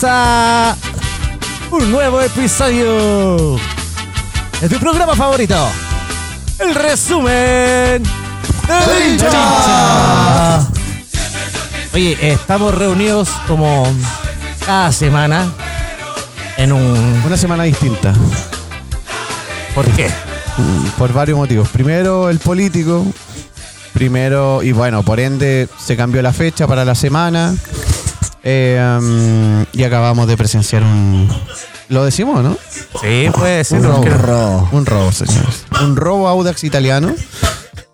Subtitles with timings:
[0.00, 0.76] comienza
[1.72, 3.56] un nuevo episodio
[4.60, 5.56] de tu programa favorito,
[6.60, 10.60] el resumen de hincha.
[11.92, 13.92] Oye, estamos reunidos como
[14.64, 15.50] cada semana
[16.56, 17.22] en un...
[17.26, 18.14] Una semana distinta.
[19.74, 20.10] ¿Por qué?
[20.96, 21.68] Por varios motivos.
[21.70, 23.04] Primero, el político.
[23.94, 27.56] Primero, y bueno, por ende, se cambió la fecha para la semana.
[28.44, 31.28] Eh, um, y acabamos de presenciar un.
[31.88, 32.56] ¿Lo decimos, no?
[33.00, 33.78] Sí, puede ser.
[33.80, 33.96] Un robo.
[33.96, 34.68] porque- robo.
[34.72, 35.64] Un robo, señores.
[35.82, 37.14] Un robo Audax italiano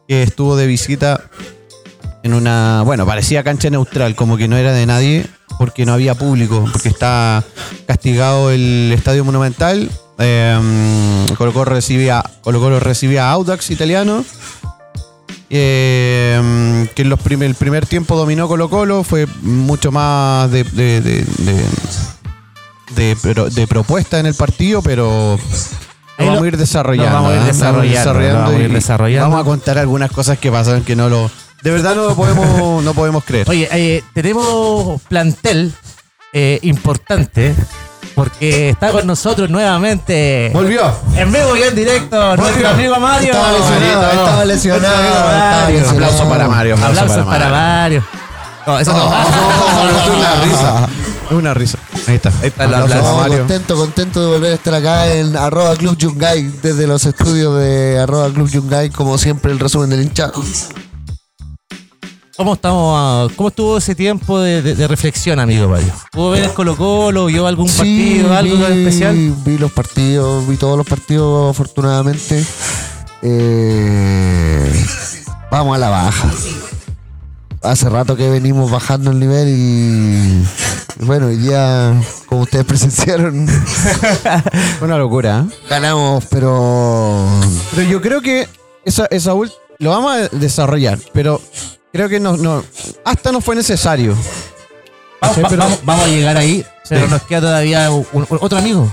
[0.08, 1.20] que estuvo de visita
[2.22, 2.82] en una.
[2.84, 5.26] Bueno, parecía cancha neutral, como que no era de nadie,
[5.58, 7.42] porque no había público, porque está
[7.86, 9.90] castigado el estadio monumental.
[10.18, 14.24] Eh, Colo Colo recibía, Colo Colo recibía a Audax italiano.
[15.56, 20.64] Eh, que en los prim- el primer tiempo dominó Colo Colo, fue mucho más de,
[20.64, 21.64] de- de- de-
[22.96, 25.38] de pro- de propuesta en el partido, pero
[26.18, 27.12] lo vamos a ir desarrollando.
[27.12, 29.28] vamos a ir desarrollando, lo vamos a ir y desarrollando.
[29.30, 31.30] Vamos a contar algunas cosas que pasan que no lo.
[31.62, 33.48] De verdad no lo podemos, no podemos creer.
[33.48, 35.72] Oye, eh, tenemos plantel
[36.32, 37.54] eh, importante
[38.14, 40.50] porque está con nosotros nuevamente.
[40.52, 40.92] Volvió.
[41.16, 43.32] En vivo y en directo, nuestro amigo Mario.
[43.32, 45.80] Estaba lesionado, Marito, estaba lesionado, estaba Mario.
[45.80, 46.04] lesionado.
[46.06, 46.74] Aplauso para Mario.
[46.74, 48.04] Aplauso Aplausos para Mario.
[48.66, 49.04] No, eso no.
[49.04, 50.88] Es una risa.
[51.26, 51.78] Es una risa.
[52.06, 52.28] Ahí está.
[52.40, 53.38] Ahí está el Aplauso aplauso Estamos a Mario.
[53.38, 57.98] contento, contento de volver a estar acá en arroba Club Yungay, desde los estudios de
[57.98, 60.30] arroba Club Yungay, como siempre el resumen del hincha.
[62.36, 63.32] ¿Cómo estamos?
[63.34, 65.92] ¿Cómo estuvo ese tiempo de, de- de reflexión, amigo Mario?
[66.10, 67.26] ¿Pudo ver el Colo Colo?
[67.26, 68.34] ¿Vio algún partido?
[68.34, 69.34] ¿Algo vi, especial?
[69.44, 72.44] Vi los partidos, vi todos los partidos afortunadamente.
[73.22, 74.84] Eh,
[75.50, 76.28] vamos a la baja.
[77.62, 80.44] Hace rato que venimos bajando el nivel y
[81.04, 81.94] bueno, hoy día,
[82.26, 83.46] como ustedes presenciaron,
[84.80, 85.46] Una locura.
[85.48, 85.54] ¿eh?
[85.70, 87.26] ganamos, pero
[87.76, 88.48] Pero yo creo que
[88.84, 91.40] esa, esa ult- lo vamos a desarrollar, pero
[91.94, 92.64] creo que no, no,
[93.04, 94.16] hasta no fue necesario.
[95.20, 97.10] Vamos, Sí, va- pero- vamos- vamos a llegar ahí, pero Sí.
[97.12, 98.90] nos queda todavía un- un- otro amigo.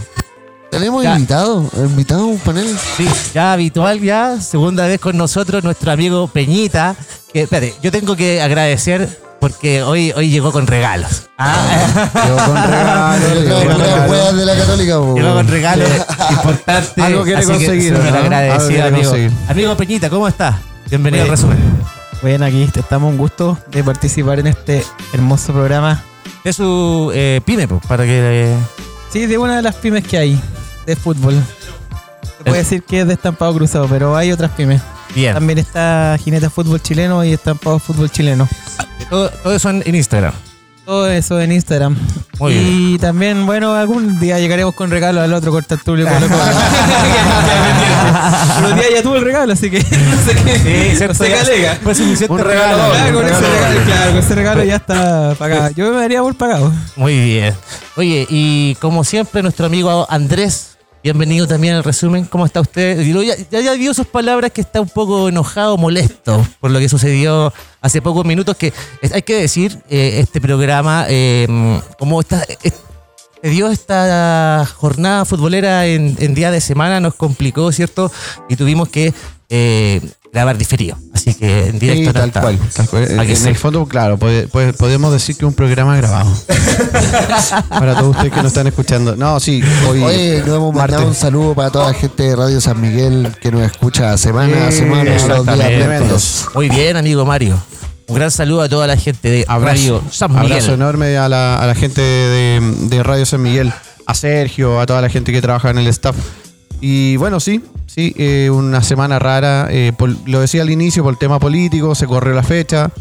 [0.69, 1.15] tenemos Ya.
[1.15, 2.77] invitado, invitado a un panel.
[2.95, 6.95] Sí, ya habitual, ya, segunda vez con nosotros, nuestro amigo Peñita.
[7.33, 11.23] Que, espérate, yo tengo que agradecer porque hoy, hoy llegó con regalos.
[11.37, 14.37] Ah, Llegó con regalos, llegó con regalos.
[14.37, 14.93] de la católica.
[14.93, 15.89] llegó con regalos
[16.29, 17.03] importantes.
[17.03, 18.15] Algo quiere así que conseguir, súper ¿no?
[18.15, 19.09] Algo agradecido, quiere amigo.
[19.09, 19.31] conseguir.
[19.49, 20.55] Amigo Peñita, ¿cómo estás?
[20.89, 21.57] Bienvenido al resumen.
[22.21, 24.83] Bueno, aquí estamos un gusto de participar en este
[25.13, 26.03] hermoso programa.
[26.43, 28.45] Es su eh, pyme, pues, para que...
[28.53, 28.57] eh,
[29.11, 30.39] Sí, de una de las pymes que hay
[30.85, 31.33] de fútbol.
[32.37, 34.81] Se puede decir que es de estampado cruzado, pero hay otras pymes.
[35.13, 35.33] bien.
[35.33, 38.47] También está Jineta Fútbol Chileno y Estampado Fútbol Chileno.
[39.09, 40.33] Todo, todo eso en Instagram.
[40.85, 41.95] Todo eso en Instagram.
[42.39, 46.41] Muy y también, bueno, algún día llegaremos con regalo al otro corta Tulio Colo Colo.
[48.61, 51.07] Pero día ya tuvo el regalo, así que no sé qué.
[51.07, 52.91] no sé qué suficiente Un regalo.
[52.91, 53.57] Claro, con ese regalo.
[53.57, 55.69] regalo, claro, con ese regalo ya está pagado.
[55.75, 56.73] Yo me daría por pagado.
[56.95, 57.53] Muy bien.
[57.95, 60.70] Oye, y como siempre, nuestro amigo Andrés,
[61.03, 62.25] bienvenido también al resumen.
[62.25, 63.01] ¿Cómo está usted?
[63.01, 67.53] Ya, ya, dio sus palabras que está un poco enojado, molesto por lo que sucedió
[67.81, 68.55] hace pocos minutos.
[68.57, 68.73] Que
[69.13, 71.47] hay que decir, eh, este programa, eh,
[71.97, 72.43] como está.
[73.43, 78.11] dio esta jornada futbolera en, en día de semana, nos complicó, ¿cierto?
[78.49, 79.13] Y tuvimos que
[79.49, 80.01] eh,
[80.31, 80.97] grabar diferido.
[81.21, 83.19] Así que en directo Sí, tal cual, tal cual.
[83.19, 86.31] ¿A que En el fondo, claro, puede- puede- podemos decir que es un programa grabado.
[87.69, 89.15] Para todos ustedes que nos están escuchando.
[89.15, 90.01] No, sí, hoy.
[90.03, 93.51] Oye, nos hemos mandado un saludo para toda la gente de Radio San Miguel que
[93.51, 96.45] nos escucha semana a semana, los días.
[96.53, 97.59] Muy bien, amigo Mario.
[98.07, 100.51] Un gran saludo a toda la gente de Radio San Miguel.
[100.53, 102.59] Abrazo enorme a la, a la gente de,
[102.89, 103.71] de Radio San Miguel,
[104.05, 106.15] a Sergio, a toda la gente que trabaja en el staff.
[106.81, 109.67] Y bueno, sí, sí, eh, una semana rara.
[109.69, 112.91] eh, por- lo decía al inicio, por el tema político, se corrió la fecha.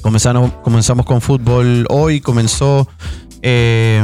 [0.00, 2.88] Comenzamos, comenzamos con fútbol hoy, comenzó
[3.42, 4.02] eh,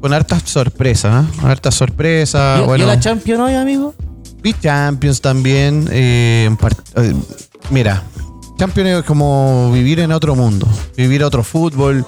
[0.00, 1.28] con hartas sorpresas, ¿eh?
[1.42, 2.58] Hartas sorpresas.
[2.58, 3.94] ¿Vio, bueno, vio la Champions hoy, amigo?
[4.42, 5.88] Vi Champions también.
[5.90, 6.48] eh,
[6.96, 7.14] eh,
[7.70, 8.02] mira,
[8.60, 12.04] Champions es como vivir en otro mundo, vivir otro fútbol.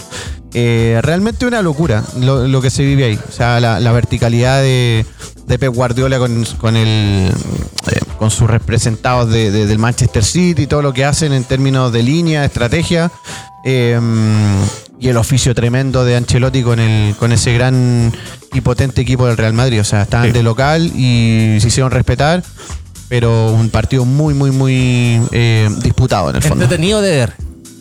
[0.52, 3.18] Eh, realmente una locura lo, lo que se vive ahí.
[3.26, 5.06] O sea, la, la verticalidad de,
[5.46, 7.32] de Pep Guardiola con, con, el,
[7.90, 11.90] eh, con sus representados de- de- del Manchester City, todo lo que hacen en términos
[11.90, 13.10] de línea, estrategia.
[13.64, 13.98] eh,
[15.00, 18.12] y el oficio tremendo de Ancelotti con, el, con ese gran
[18.52, 19.80] y potente equipo del Real Madrid.
[19.80, 20.32] O sea, estaban Sí.
[20.32, 22.44] de local y se hicieron respetar,
[23.12, 26.64] pero un partido muy, muy, muy eh, disputado en el fondo.
[26.64, 27.34] Entretenido de ver.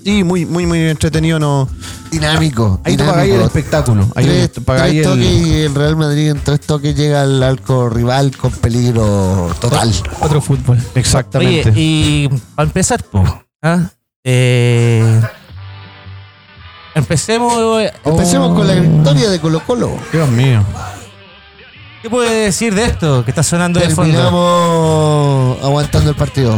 [0.04, 1.40] Sí, muy, muy, muy entretenido.
[1.40, 1.70] No.
[2.12, 2.82] Dinámico.
[2.84, 3.12] Ahí tú dinámico.
[3.14, 4.08] pagáis el espectáculo.
[4.14, 7.22] Ahí Tres, tú pagáis tres el- toques y el Real Madrid en tres toques llega
[7.22, 9.90] al arco rival con peligro total.
[10.20, 10.78] Otro fútbol.
[10.96, 11.70] Exactamente.
[11.70, 13.32] Oye, y para empezar, pues,
[14.26, 15.22] eh,
[16.94, 17.54] empecemos.
[17.82, 19.92] eh, Empecemos con la victoria de Colo Colo.
[20.12, 20.62] Dios mío.
[22.02, 24.12] ¿Qué puede decir de esto que está sonando de fondo?
[24.12, 26.58] Terminamos aguantando el partido.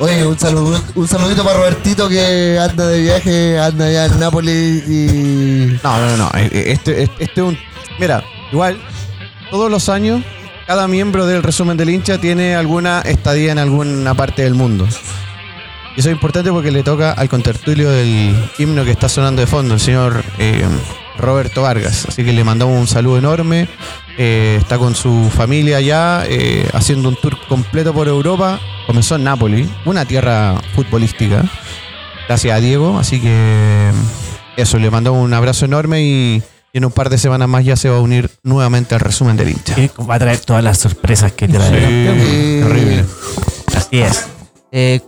[0.00, 4.88] Oye, un, saludo, un saludito para Robertito que anda de viaje, anda allá en Nápoles
[4.88, 5.78] y...
[5.82, 6.30] No, no, no.
[6.34, 7.58] eh, eh, Este, este, este es un.
[7.98, 8.80] Mira, igual,
[9.50, 10.22] todos los años,
[10.66, 14.86] cada miembro del resumen del hincha tiene alguna estadía en alguna parte del mundo.
[15.96, 19.48] Y eso es importante porque le toca al contertulio del himno que está sonando de
[19.48, 20.64] fondo, el señor eh,
[21.18, 22.06] Roberto Vargas.
[22.08, 23.68] Así que le mandamos un saludo enorme.
[24.16, 28.58] Eh, está con su familia allá, eh, haciendo un tour completo por Europa.
[28.86, 31.44] Comenzó en Nápoles, una tierra futbolística.
[32.26, 32.98] Gracias a Diego.
[32.98, 33.90] Así que
[34.56, 36.42] eso, le mandamos un abrazo enorme y,
[36.72, 39.36] y en un par de semanas más ya se va a unir nuevamente al resumen
[39.36, 39.76] del hincha.
[40.08, 41.70] Va a traer todas las sorpresas que trae.
[41.74, 43.04] Eh, terrible.
[43.76, 44.26] Así es.
[44.72, 45.00] Eh,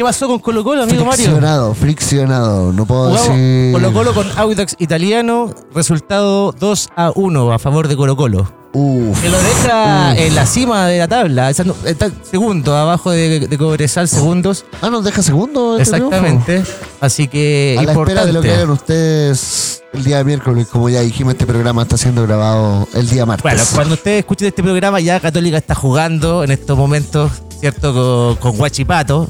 [0.00, 1.26] ¿Qué pasó con Colo Colo, amigo Mario?
[1.26, 2.72] Friccionado, friccionado.
[2.72, 3.72] No puedo Jugamos decir...
[3.74, 8.50] Colo Colo con Audax Italiano, resultado 2 a 1 a favor de Colo Colo.
[8.72, 9.20] Uf.
[9.20, 14.08] Que lo deja en la cima de la tabla, está segundo, abajo de, de Cobresal,
[14.08, 14.64] segundos.
[14.80, 15.76] Ah, nos deja segundo.
[15.78, 16.16] este triunfo?
[16.16, 16.62] Exactamente.
[17.02, 21.02] Así que A la espera de lo que hagan ustedes el día miércoles, como ya
[21.02, 23.42] dijimos, este programa está siendo grabado el día martes.
[23.42, 27.30] Bueno, cuando ustedes escuchen este programa, ya Católica está jugando en estos momentos,
[27.60, 27.92] ¿cierto?
[27.92, 29.28] Con, con Guachipato.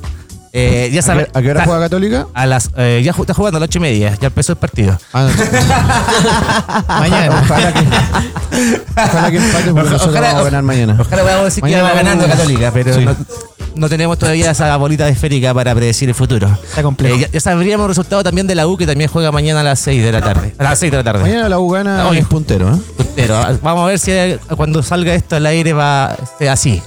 [0.53, 1.27] Eh, ya ¿A saben.
[1.33, 2.27] qué, a qué hora está- juega Católica?
[2.35, 4.99] A las, eh, ya está jugando a las ocho y media, ya empezó el partido.
[5.13, 5.31] Ah, no.
[7.01, 7.41] mañana.
[7.45, 7.87] Ojalá que,
[8.97, 10.97] ojalá que empate porque nosotros ojalá- vamos a ganar mañana.
[11.01, 13.05] Ojalá podamos decir Mañana que va ganando Católica, pero Sí.
[13.05, 13.17] no,
[13.77, 16.49] no tenemos todavía esa bolita esférica para predecir el futuro.
[16.65, 17.15] Está complejo.
[17.17, 19.63] Eh, ya, ya sabríamos el resultado también de la U, que también juega mañana a
[19.63, 20.55] las 6 de la tarde.
[20.59, 21.23] A las 6 de la tarde.
[21.23, 22.21] Mañana la U gana Oye.
[22.21, 22.79] es puntero, ¿eh?
[22.97, 23.41] Puntero.
[23.63, 24.11] Vamos a ver si
[24.57, 26.83] cuando salga esto al aire va sea así.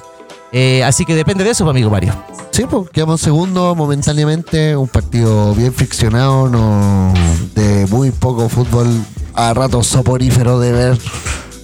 [0.56, 2.14] Eh, así que depende de eso, pues, amigo Mario.
[2.52, 7.12] Sí, pues quedamos segundo momentáneamente, un partido bien friccionado, no,
[7.56, 8.88] de muy poco fútbol,
[9.34, 10.98] a ratos soporífero de ver,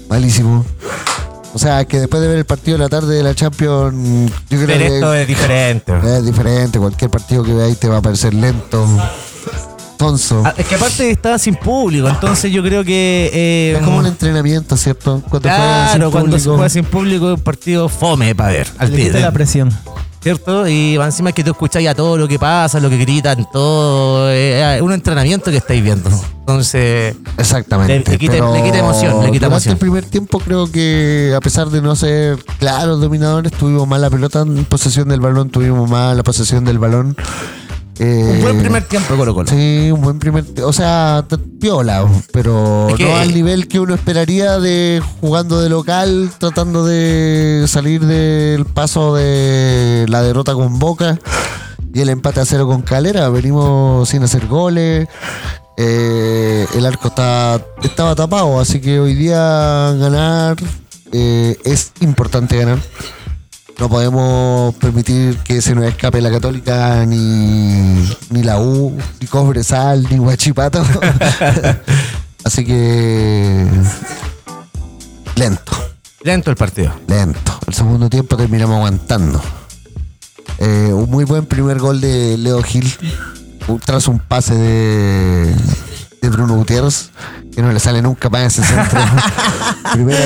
[0.10, 0.66] malísimo.
[1.54, 4.58] O sea, que después de ver el partido de la tarde de la Champions, yo
[4.58, 5.94] creo Pero que esto es diferente.
[6.18, 8.88] es diferente, cualquier partido que veáis te va a parecer lento,
[10.00, 10.42] tonso.
[10.46, 13.30] Ah, Es que aparte está sin público, entonces yo creo que.
[13.34, 15.22] eh, es como un entrenamiento, ¿cierto?
[15.30, 16.56] Cuando juegas sin Claro, cuando se público.
[16.56, 18.68] juega sin público es un partido fome para ver.
[18.80, 19.72] Al Le quita la presión.
[20.22, 20.68] ¿Cierto?
[20.68, 24.30] Y va encima que tú escuchas ya todo lo que pasa, lo que gritan, todo.
[24.30, 26.10] eh, Es un entrenamiento que estáis viendo.
[26.42, 27.16] Entonces.
[27.38, 27.94] Exactamente.
[28.00, 29.72] Le- le quita- pero le quita emoción, le quita durante emoción.
[29.74, 34.10] el primer tiempo creo que a pesar de no ser claros dominadores, tuvimos más la
[34.10, 37.16] pelota en posesión del balón, tuvimos más la posesión del balón.
[38.00, 39.50] Eh, Un buen primer tiempo, Colo Colo.
[39.50, 41.26] Sí, un buen primer O sea,
[41.60, 46.86] piola, pero Es que- no al nivel que uno esperaría de jugando de local, tratando
[46.86, 51.20] de salir del paso de la derrota con Boca
[51.94, 53.28] y el empate a cero con Calera.
[53.30, 55.08] Venimos sin hacer goles.
[55.82, 60.58] eh, el arco está, estaba tapado, así que hoy día ganar
[61.14, 62.80] eh, es importante ganar.
[63.80, 70.06] No podemos permitir que se nos escape la Católica, ni, ni la U, ni Cobresal,
[70.10, 70.84] ni Huachipato.
[72.44, 73.66] Así que.
[75.36, 75.72] Lento,
[76.24, 76.94] Lento el partido.
[77.08, 77.58] lento.
[77.68, 79.42] El segundo tiempo terminamos aguantando.
[80.58, 82.92] Eh, un muy buen primer gol de Leo Gil.
[83.86, 85.56] Tras un pase de,
[86.22, 87.12] de Bruno Gutiérrez,
[87.56, 89.00] que no le sale nunca más ese centro.
[89.94, 90.20] Primera-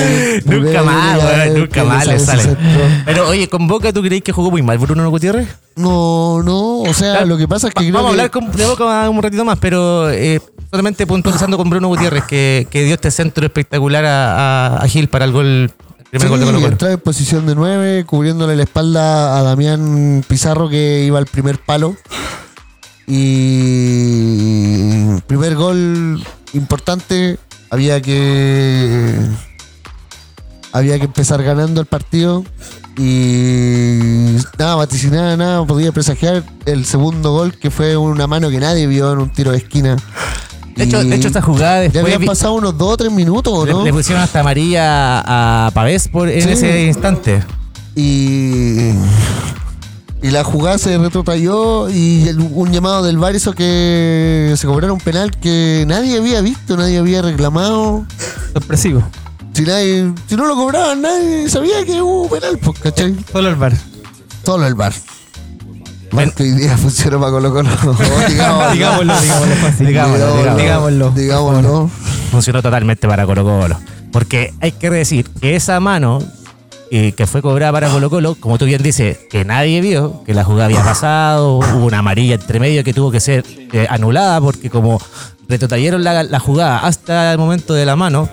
[0.44, 2.56] Nunca primera más, nunca más le sale.
[3.04, 5.48] Pero oye, con Boca, ¿tú crees que jugó muy mal Bruno Gutiérrez?
[5.76, 8.66] No, no, o sea, lo que pasa es que creo Vamos a hablar con, de
[8.66, 13.10] Boca un ratito más, pero eh, solamente puntualizando con Bruno Gutiérrez, que, que dio este
[13.10, 15.72] centro espectacular a, a- a Gil para el gol,
[16.20, 16.28] Sí,
[16.72, 21.58] entraba en posición de 9, cubriéndole la espalda a Damián Pizarro que iba al primer
[21.58, 21.96] palo.
[23.06, 27.38] Y primer gol importante,
[27.70, 29.14] había que
[30.72, 32.44] había que empezar ganando el partido
[32.96, 38.86] y nada, vaticinada, nada, podía presagiar el segundo gol que fue una mano que nadie
[38.86, 39.96] vio en un tiro de esquina.
[40.76, 43.12] De hecho, de hecho, esta jugada ya después habían vi- pasado unos 2 o 3
[43.12, 43.84] minutos, ¿o le, ¿no?
[43.84, 46.50] le pusieron hasta amarilla a Pavés por, en Sí.
[46.50, 47.42] ese instante.
[47.94, 48.90] y,
[50.24, 54.90] y la jugada se retrotrayó y el- un llamado del VAR hizo que se cobrara
[54.90, 58.06] un penal que nadie había visto, nadie había reclamado.
[58.54, 59.02] Sorpresivo.
[59.52, 63.14] Si, nadie, si no lo cobraban, nadie sabía que hubo penal, pues, ¿cachai?
[63.30, 63.74] Solo el bar.
[64.46, 64.94] Solo el VAR.
[66.10, 67.68] Marco hoy día funciona para Colo Colo.
[68.28, 69.14] Digámoslo, digámoslo
[69.56, 69.86] fácil.
[69.88, 70.56] Digámoslo, digámoslo.
[70.56, 71.10] Digámoslo.
[71.10, 71.90] Digámoslo.
[72.30, 73.78] funcionó totalmente para Colo Colo.
[74.10, 76.20] Porque hay que decir que esa mano
[76.96, 80.32] eh, que fue cobrada para Colo Colo, como tú bien dices, que nadie vio, que
[80.32, 84.40] la jugada había pasado, hubo una amarilla entre medio que tuvo que ser eh, anulada
[84.40, 85.00] porque como
[85.48, 88.28] retrotrayeron la, la jugada hasta el momento de la mano,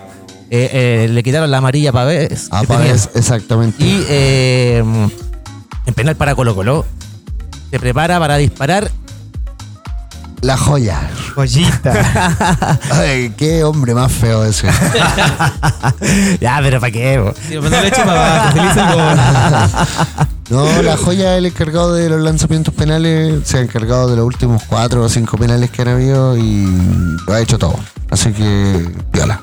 [0.51, 2.49] eh, eh, le quitaron la amarilla a Pavés.
[2.67, 3.83] Para ver, exactamente.
[3.83, 4.05] Y
[4.77, 6.85] en penal para Colo Colo,
[7.71, 8.91] se prepara para disparar
[10.41, 11.09] La joya.
[11.35, 12.79] Joyita.
[12.91, 14.67] Ay, qué hombre más feo ese.
[16.41, 17.33] ya, pero ¿para qué?
[17.47, 20.27] Sí, pero no le para abajo.
[20.49, 23.47] No, la joya es el encargado de los lanzamientos penales.
[23.47, 26.67] Se ha encargado de los últimos cuatro o cinco penales que han habido y
[27.25, 27.79] lo ha hecho todo.
[28.09, 29.39] Así que, viola.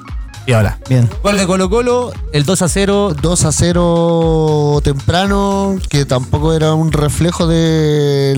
[0.49, 1.07] Y ahora, Bien.
[1.23, 3.15] gol de Colo Colo, el 2 a 0.
[3.21, 8.33] 2 a 0 temprano, que tampoco era un reflejo de,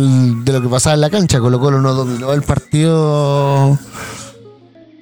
[0.44, 1.38] de lo que pasaba en la cancha.
[1.38, 3.78] Colo Colo no dominó el partido.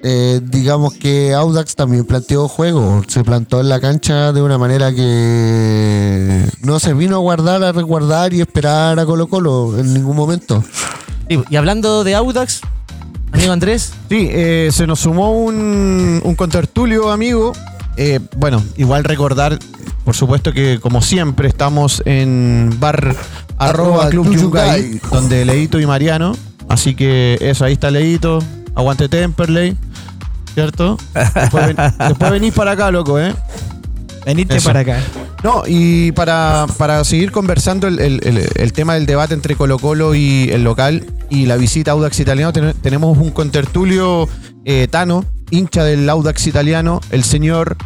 [0.03, 3.01] Eh, digamos que Audax también planteó juego.
[3.07, 7.71] Se plantó en la cancha de una manera que no se vino a guardar, a
[7.71, 10.63] resguardar y esperar a Colo Colo en ningún momento.
[11.27, 12.61] Y hablando de Audax,
[13.31, 17.53] amigo Andrés, Sí, eh, se nos sumó un, un contertulio, amigo.
[17.97, 19.59] Eh, bueno, igual recordar,
[20.05, 23.15] por supuesto que como siempre estamos en bar
[23.57, 25.01] arroba club Yungay.
[25.11, 26.35] donde Leito y Mariano.
[26.69, 28.39] Así que eso, ahí está Leito.
[28.75, 29.75] Aguante Temperley.
[30.53, 30.97] ¿Cierto?
[31.13, 33.33] Después, ven- después venís para acá, loco, ¿eh?
[34.25, 34.67] Veniste Eso.
[34.67, 34.99] para acá.
[35.43, 39.77] No, y para, para seguir conversando el, el- el- el tema del debate entre Colo
[39.79, 44.27] Colo y el local y la visita a Audax Italiano, ten- tenemos un contertulio
[44.65, 47.77] eh, Tano, hincha del Audax Italiano, el señor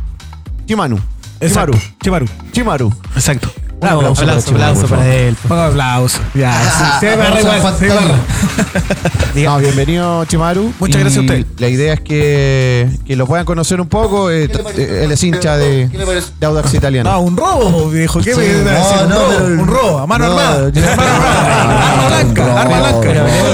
[0.65, 0.97] Chimanu.
[1.45, 1.73] Chimaru.
[2.01, 2.25] Chimaru.
[2.53, 2.93] Chimaru.
[3.15, 3.51] Exacto.
[3.83, 5.35] Un aplauso para Aplauso, Chimaru, aplauso por para él.
[5.49, 6.19] Un aplauso.
[6.33, 6.99] Ya.
[6.99, 9.43] se barra igual, se.
[9.43, 10.73] No, bienvenido Chimaru.
[10.79, 11.45] Muchas gracias a usted.
[11.57, 14.29] La idea es que, que lo puedan conocer un poco.
[14.31, 14.45] eh,
[14.77, 17.11] eh, él es hincha de, de Audax Italiano.
[17.11, 18.19] No, un robo, viejo.
[18.21, 18.97] ¿Qué Sí, me iba a decir?
[18.97, 20.67] no, un, no, robo, un robo, a mano no, armada.
[20.67, 23.09] Arma blanca, arma blanca.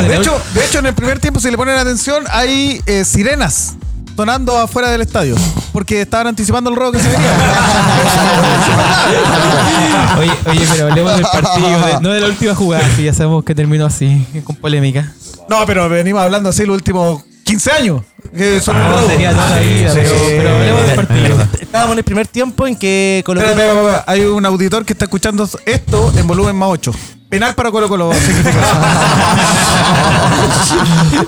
[0.08, 3.76] de hecho, de hecho, en el primer tiempo, si le ponen atención, hay eh, sirenas
[4.20, 5.34] sonando afuera del estadio.
[5.72, 7.30] Porque estaban anticipando el robo que se venía.
[10.20, 13.46] Oye, oye, pero hablemos del partido, de- no de la última jugada, que ya sabemos
[13.46, 15.14] que terminó así, con polémica.
[15.48, 18.02] No, pero venimos hablando así los últimos 15 años.
[18.36, 19.08] Que son robo.
[19.08, 20.16] sería toda la vida, Sí, pero, sí.
[20.38, 21.38] pero hablemos del partido.
[21.62, 24.04] estábamos en el primer tiempo en que Colo Colo espera, espera.
[24.06, 26.92] Hay un auditor que está escuchando esto en volumen más 8.
[27.30, 28.52] Penal para Colo Colo significa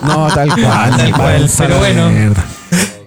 [0.03, 0.97] No, tal cual.
[0.97, 2.33] Tal cual, pero bueno.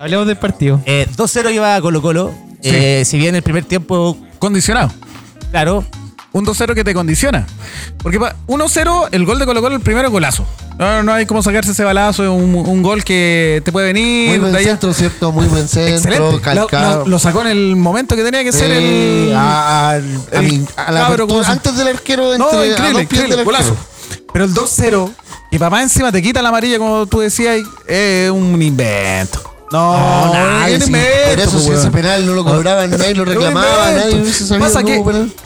[0.05, 0.81] Hablemos del partido.
[0.85, 2.35] eh, 2-0 lleva Colo Colo.
[2.63, 4.91] Eh, si bien el primer tiempo, Condicionado.
[5.51, 5.85] claro,
[6.33, 7.47] Un 2-0 que te condiciona.
[8.03, 10.45] Porque pa- 1-0, el gol de Colo Colo, el primero golazo.
[10.79, 14.31] No, no hay cómo sacarse ese balazo, es un, un gol que te puede venir.
[14.31, 14.69] Muy buen de allá.
[14.71, 15.31] centro, ¿cierto?
[15.31, 16.33] Muy buen centro, Excelente.
[16.33, 17.05] Lo, calcado.
[17.05, 19.33] lo- lo sacó en el momento que tenía que ser el.
[19.33, 22.47] a, a- a el mi- a la cabro, ¿cómo apertura, se- antes del arquero entre
[22.53, 23.71] No, increíble, increíble, del golazo.
[23.71, 24.25] arquero.
[24.33, 25.13] Pero el 2-0,
[25.53, 29.54] que papá encima te quita la amarilla, como tú decías, es un invento.
[29.75, 30.93] No, No, nadie, sí.
[30.93, 34.67] Por eso pues, si ese penal no lo cobraban, nadie lo reclamaba, nadie se sabía
[34.67, 35.03] pasa que.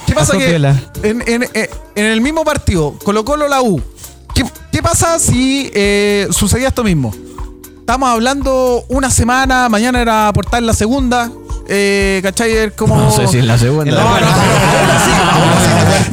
[0.06, 3.80] ¿Qué pasa que en, en- en- en el mismo partido, Colo Colo la U,
[4.34, 7.14] ¿qué, qué pasa si eh, sucedía esto mismo?
[7.80, 11.30] Estamos hablando una semana, mañana era aportar la segunda,
[11.66, 12.70] eh, ¿cachai?
[12.76, 12.96] Como...
[12.96, 13.90] No sé si es la segunda.
[13.92, 14.26] No, no, no,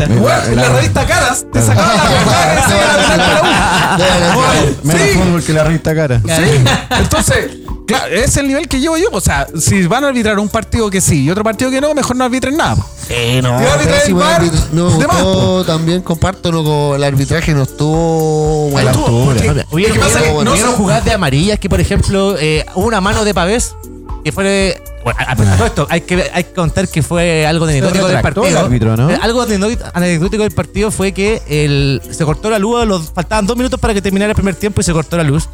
[0.07, 4.75] no, no, en la revista Caras te sacaban la portada que para la U.
[4.83, 6.21] Menos fútbol que la revista cara.
[6.25, 7.51] Sí, entonces,
[7.85, 9.07] claro, es el nivel que llevo yo.
[9.11, 11.93] O sea, si van a arbitrar un partido que sí y otro partido que no,
[11.93, 12.77] mejor no arbitren nada.
[13.09, 14.51] Eh, no, el.
[14.73, 19.65] No, de gustó, también comparto, no, con- el arbitraje no estuvo a la estuvo, altura.
[19.71, 20.19] Oye, ¿Qué pasa?
[20.19, 20.55] ¿no bueno.
[20.73, 23.75] jugadas de amarillas que, por ejemplo, eh, hubo una mano de Pavés
[24.23, 24.81] que fue...
[25.03, 28.21] Bueno, a, a todo esto, hay que, hay que contar que fue algo anecdótico del
[28.21, 28.59] partido.
[28.59, 29.11] árbitro, ¿no?
[29.11, 33.45] Eh, Algo anecdó- anecdótico del partido fue que el, se cortó la luz, los, faltaban
[33.45, 35.47] dos minutos para que terminara el primer tiempo y se cortó la luz.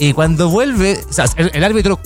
[0.00, 2.00] Y cuando vuelve, o sea, el, el árbitro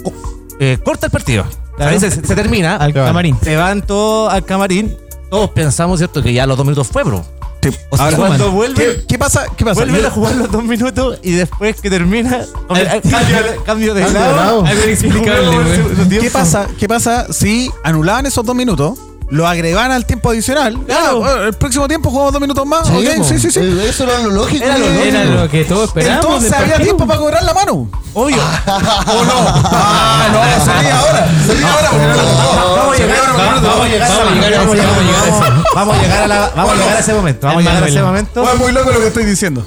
[0.60, 1.44] eh, corta el partido.
[1.76, 1.92] Claro.
[1.92, 3.36] Ahí se, se termina, Al camarín.
[3.42, 4.94] se van todos al camarín.
[5.30, 7.24] Todos pensamos, ¿cierto?, que ya los dos minutos fue, bro.
[7.88, 9.46] O sea, Ahora, cuando ¿qué, vuelve, qué pasa?
[9.56, 9.80] ¿Qué pasa?
[9.80, 13.94] Vuelven Yo- a jugar los dos minutos y después que termina, cambio, cambio de Cambio
[13.94, 14.36] de lado.
[14.36, 14.66] lado.
[14.66, 16.66] Algo inexplicable, ¿Qué pasa?
[16.78, 18.98] ¿Qué pasa si anulaban esos dos minutos?
[19.31, 20.78] Lo agregaban al tiempo adicional.
[20.87, 21.19] Claro.
[21.21, 22.87] Bueno, el próximo tiempo jugamos dos minutos más.
[22.87, 23.25] Sí, ok, po.
[23.25, 23.61] sí, sí, sí.
[23.61, 24.64] Eh, Eso era lo lógico.
[24.64, 25.16] Era lo que- lógico.
[25.16, 26.25] Era lo que todos esperábamos.
[26.26, 26.85] Entonces había partido.
[26.97, 27.88] tiempo para cobrar la mano.
[28.12, 28.37] Obvio.
[28.37, 29.35] ¿O no?
[29.64, 31.28] Ah, no, sería ahora.
[31.47, 32.54] Sería ahora porque no lo tocó.
[32.54, 34.88] No, Vamos a llegar, a llegar, Vamos a llegar, vamos a llegar, vamos a llegar.
[34.95, 35.64] vamos a llegar.
[35.75, 37.47] Vamos a llegar a la- vamos a llegar a ese momento.
[37.47, 38.52] Vamos a llegar a ese momento.
[38.52, 39.66] Es muy loco lo que estoy diciendo.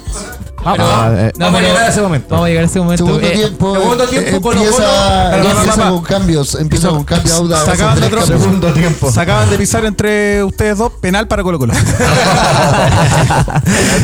[0.64, 2.26] Vamos, Ah, eh, vamos a llegar a ese momento.
[2.30, 3.06] Vamos a llegar a ese momento.
[3.06, 5.94] Segundo Eh, tiempo, segundo eh, tiempo, Colo-Colo- empieza, no, no, no.
[5.96, 7.42] con cambios, empieza con cambios.
[7.64, 8.08] Se acaban de.
[8.26, 9.10] Segundo tiempo.
[9.12, 11.72] Se acaban de pisar entre ustedes dos penal para Colo Colo.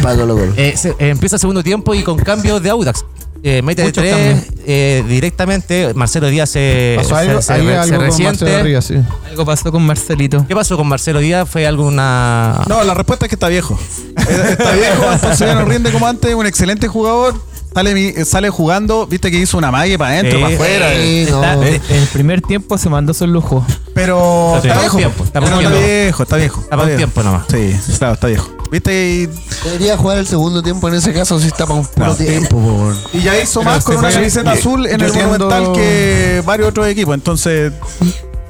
[0.02, 0.52] Para Colo Colo.
[0.56, 3.04] Eh, se- eh, empieza el segundo tiempo y con cambios de Audax.
[3.46, 5.92] Eh, mete de Muchos tres eh, directamente.
[5.94, 8.80] Marcelo Díaz se, Pasó algo, se- se algo resiente.
[8.80, 8.94] Sí.
[9.28, 10.46] Algo pasó con Marcelito.
[10.48, 11.46] ¿Qué pasó con Marcelo Díaz?
[11.48, 12.62] ¿Fue alguna.?
[12.66, 13.78] No, la respuesta es que está viejo.
[14.26, 16.34] Eh, Está viejo, entonces ya no rinde como antes.
[16.34, 17.34] Un excelente jugador.
[17.74, 20.42] Sale, sale jugando, viste que hizo una magia para adentro, Sí.
[20.42, 20.90] para afuera.
[20.94, 21.42] Sí, no.
[21.44, 23.66] Está- eh, en el primer tiempo se mandó su lujo.
[23.94, 24.96] Pero Está está viejo.
[24.96, 25.76] tiempo, está No, tiempo.
[25.78, 26.60] viejo, está viejo.
[26.60, 26.98] Está para un viejo.
[26.98, 27.46] tiempo nomás.
[27.50, 28.48] Sí, claro, está viejo.
[28.70, 29.28] Viste, y,
[29.64, 32.14] Debería jugar el segundo tiempo en ese caso si está para un puro No.
[32.14, 32.92] tiempo.
[33.12, 36.42] y ya hizo Pero más con una camiseta azul en yo el siendo- Monumental que
[36.44, 37.14] varios otros equipos.
[37.14, 37.72] Entonces,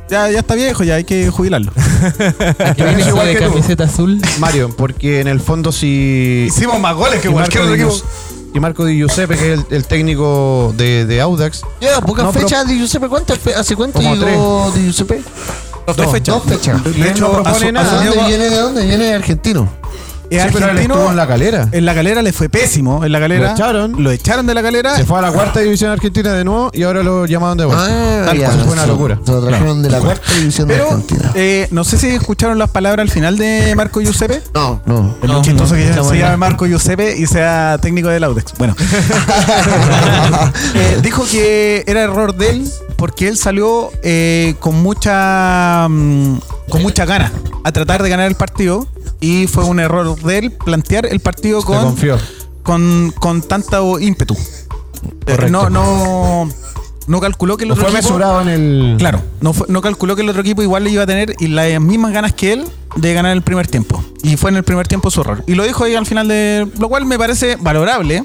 [0.08, 1.72] ya, ya está viejo, ya hay que jubilarlo.
[2.76, 3.50] Que viene de que tú.
[3.52, 4.20] camiseta azul.
[4.38, 6.46] Mario, porque en el fondo si...
[6.48, 7.96] Hicimos más goles que y cualquier otro Di equipo.
[8.54, 12.32] Y Marco Di Giuseppe, que es el, el técnico de, de Audax, Lleva pocas No,
[12.32, 13.08] fechas de Giuseppe.
[13.08, 15.22] ¿Cuántas fe- ¿Hace cuánto Como llegó de Giuseppe?
[15.86, 16.34] Dos fechas.
[16.36, 16.82] dos fechas.
[16.84, 18.00] De hecho, no propone asu- nada.
[18.00, 18.50] ¿De asumió- dónde viene?
[18.50, 19.12] ¿De dónde viene?
[19.14, 19.68] Argentino.
[20.36, 21.68] Es Sí, pero él estuvo en la calera.
[21.72, 23.04] En la calera le fue pésimo.
[23.04, 23.46] En la calera.
[23.48, 24.02] Lo echaron.
[24.02, 24.96] Lo echaron de la calera.
[24.96, 27.84] Se fue a la cuarta división argentina de nuevo y ahora lo llamaron de vuelta.
[27.88, 28.46] Ah, Tal ya.
[28.46, 29.18] cual, fue una locura.
[29.24, 31.32] Se lo trajeron de la cuarta división de Pero Argentina.
[31.34, 34.42] eh, no sé si escucharon las palabras al final de Marco Giuseppe.
[34.54, 35.14] No, no.
[35.22, 38.52] Es No, muy chistoso no, que se llame Marco Giuseppe y sea técnico del Audex.
[38.58, 38.74] Bueno.
[40.74, 46.38] Eh, dijo que era error de él porque él salió eh, con mucha mm,
[46.68, 47.32] con mucha ganas
[47.64, 48.86] a tratar de ganar el partido
[49.24, 51.96] y fue un error de él plantear el partido con,
[52.62, 54.34] con, con tanto ímpetu.
[54.34, 55.70] Eh, Correcto.
[55.70, 56.50] No, no,
[57.06, 58.96] no calculó que el No otro fue equipo- mesurado en el...
[58.98, 61.48] Claro, no, fue- no calculó que el otro equipo igual le iba a tener y
[61.48, 62.64] las mismas ganas que él
[62.96, 64.02] de ganar el primer tiempo.
[64.22, 65.42] Y fue en el primer tiempo su error.
[65.46, 66.66] Y lo dijo ahí al final de.
[66.78, 68.24] Lo cual me parece valorable.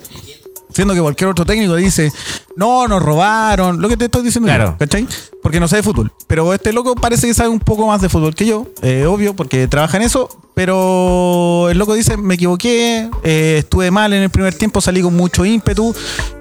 [0.74, 2.12] Siendo que cualquier otro técnico dice,
[2.56, 4.72] no, nos robaron, lo que te estoy diciendo Claro.
[4.72, 5.08] yo, ¿cachai?
[5.42, 6.12] Porque no sabe fútbol.
[6.28, 9.36] Pero este loco parece que sabe un poco más de fútbol que yo, eh, obvio,
[9.36, 10.30] porque trabaja en eso.
[10.54, 15.16] Pero el loco dice, me equivoqué, eh, estuve mal en el primer tiempo, salí con
[15.16, 15.96] mucho ímpetu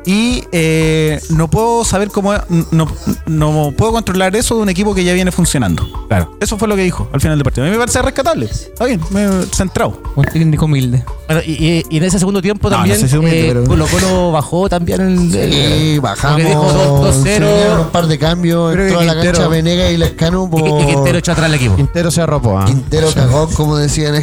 [0.05, 2.35] y eh, no puedo saber cómo,
[2.73, 2.89] no,
[3.27, 5.87] no puedo controlar eso de un equipo que ya viene funcionando.
[6.09, 6.37] Claro.
[6.41, 7.65] Eso fue lo que dijo al final del partido.
[7.65, 8.47] A mí me parece rescatable.
[8.47, 10.03] Está bien, me he centrado.
[10.17, 11.05] Un técnico humilde.
[11.29, 13.53] Bueno, y, y- y en ese segundo tiempo No, también no sé si humilde, eh,
[13.55, 16.37] pero- Colo Colo bajó también el, el- Sí, bajamos.
[16.43, 17.47] porque dijo dos- dos se cero.
[17.49, 18.73] vinieron un par de cambios.
[18.73, 20.61] Creo Entró a la Quintero- cancha Venega y Lescano por.
[20.61, 21.77] y, y Quintero echó atrás al equipo.
[21.77, 22.59] Quintero se arropó.
[22.59, 22.65] ¿ah?
[22.67, 24.23] Quintero cagón, como decían.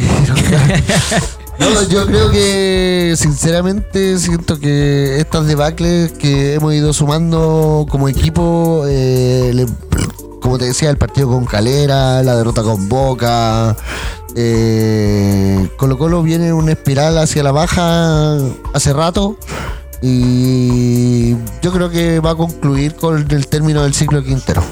[1.58, 8.84] No, yo creo que sinceramente siento que estas debacles que hemos ido sumando como equipo,
[8.86, 9.66] eh, le-
[10.42, 13.74] como te decía, el partido con Calera, la derrota con Boca,
[14.34, 18.36] eh, Colo Colo viene en una espiral hacia la baja
[18.74, 19.38] hace rato
[20.02, 21.30] y
[21.62, 24.62] yo creo que va a concluir con el término del ciclo de Quintero.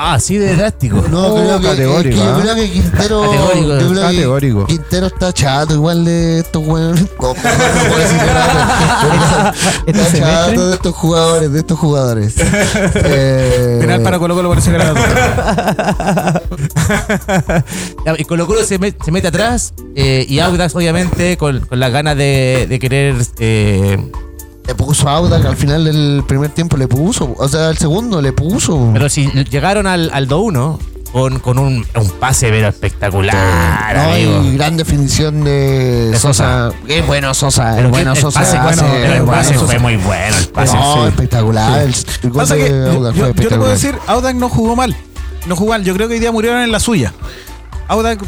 [0.00, 1.02] Ah, así de drástico.
[1.10, 3.22] No, Oh, creo que, categórico, es que yo creo que Quintero.
[3.22, 4.66] Categórico, yo creo que categórico.
[4.66, 6.62] Quintero está chato, igual de estos.
[6.68, 7.54] No, pero
[9.86, 12.34] Este Está chato de estos jugadores, de estos jugadores.
[12.94, 14.70] Eh, Penal para Colo Colo por ese.
[18.04, 21.80] Ya, Y Colo Colo se, met- se mete atrás eh, y Audax obviamente con, con
[21.80, 23.98] las ganas de, de querer eh,
[24.68, 27.34] Le puso a Audax al final del primer tiempo, le puso.
[27.38, 28.90] O sea, al segundo le puso.
[28.92, 30.78] pero si llegaron al, al 2-1
[31.10, 34.42] con, con un, un pase pero espectacular no, amigo.
[34.44, 36.70] y gran definición de, De Sosa.
[36.86, 38.40] Qué bueno Sosa, Pero el bueno el Sosa.
[38.40, 39.66] pase, hace- bueno, pero el bueno pase Sosa.
[39.66, 41.08] fue muy bueno el pase No, sí.
[41.08, 41.80] espectacular.
[41.82, 43.72] El, el gol Pasa de que yo, Audax yo- fue yo te puedo espectacular.
[43.72, 44.94] decir, Audax no jugó mal.
[45.46, 45.82] No jugó mal.
[45.82, 47.14] Yo creo que hoy día murieron en la suya.
[47.88, 48.22] Audax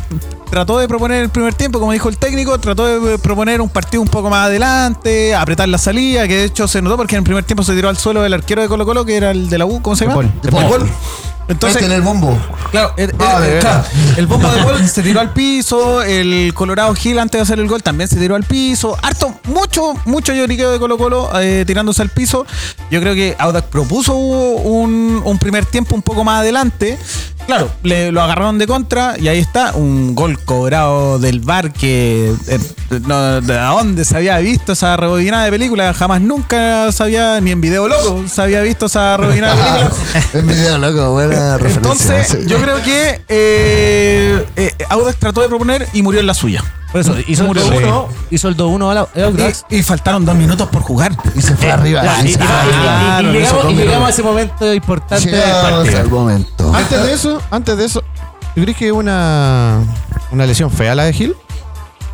[0.50, 4.02] trató de proponer el primer tiempo, como dijo el técnico, trató de proponer un partido
[4.02, 7.24] un poco más adelante, apretar la salida, que de hecho se notó porque en el
[7.24, 9.58] primer tiempo se tiró al suelo el arquero de Colo Colo, que era el de
[9.58, 10.14] la U, ¿cómo se llama?
[10.16, 10.32] Paul.
[10.42, 10.90] De Paul.
[11.48, 12.38] Entonces, en el bombo.
[12.70, 13.82] Claro, el, Ah, el- de claro,
[14.16, 17.66] el bombo de gol se tiró al piso, el Colorado Gil antes de hacer el
[17.66, 22.02] gol también se tiró al piso, harto, mucho, mucho lloriqueo de Colo Colo eh, tirándose
[22.02, 22.46] al piso.
[22.90, 26.96] Yo creo que Audax propuso un, un primer tiempo un poco más adelante.
[27.50, 32.32] Claro, le, lo agarraron de contra y ahí está, un gol cobrado del bar que
[32.46, 32.58] eh,
[33.08, 37.50] no, de dónde se había visto esa rebobinada de película, jamás nunca se había, ni
[37.50, 40.00] en video loco, se había visto esa rebobinada de película.
[40.32, 42.14] Es video loco, buena referencia.
[42.14, 46.62] Entonces, yo creo que eh, eh, Audax trató de proponer y murió en la suya.
[46.92, 47.64] Por eso, hizo el Murió.
[47.64, 51.12] 2-1 hizo el 2-1 a la- a Audax Y, y faltaron dos minutos por jugar.
[51.36, 52.02] Y se fue arriba.
[52.02, 54.22] Ya, y, y- y- y- y- Claro, y lo hizo llegamos, y llegamos a ese
[54.22, 55.98] momento importante del partido.
[56.00, 56.74] al momento.
[56.74, 58.02] Antes de eso, antes de eso,
[58.54, 59.78] ¿Tú crees que es una,
[60.32, 61.36] una lesión fea la de Gil?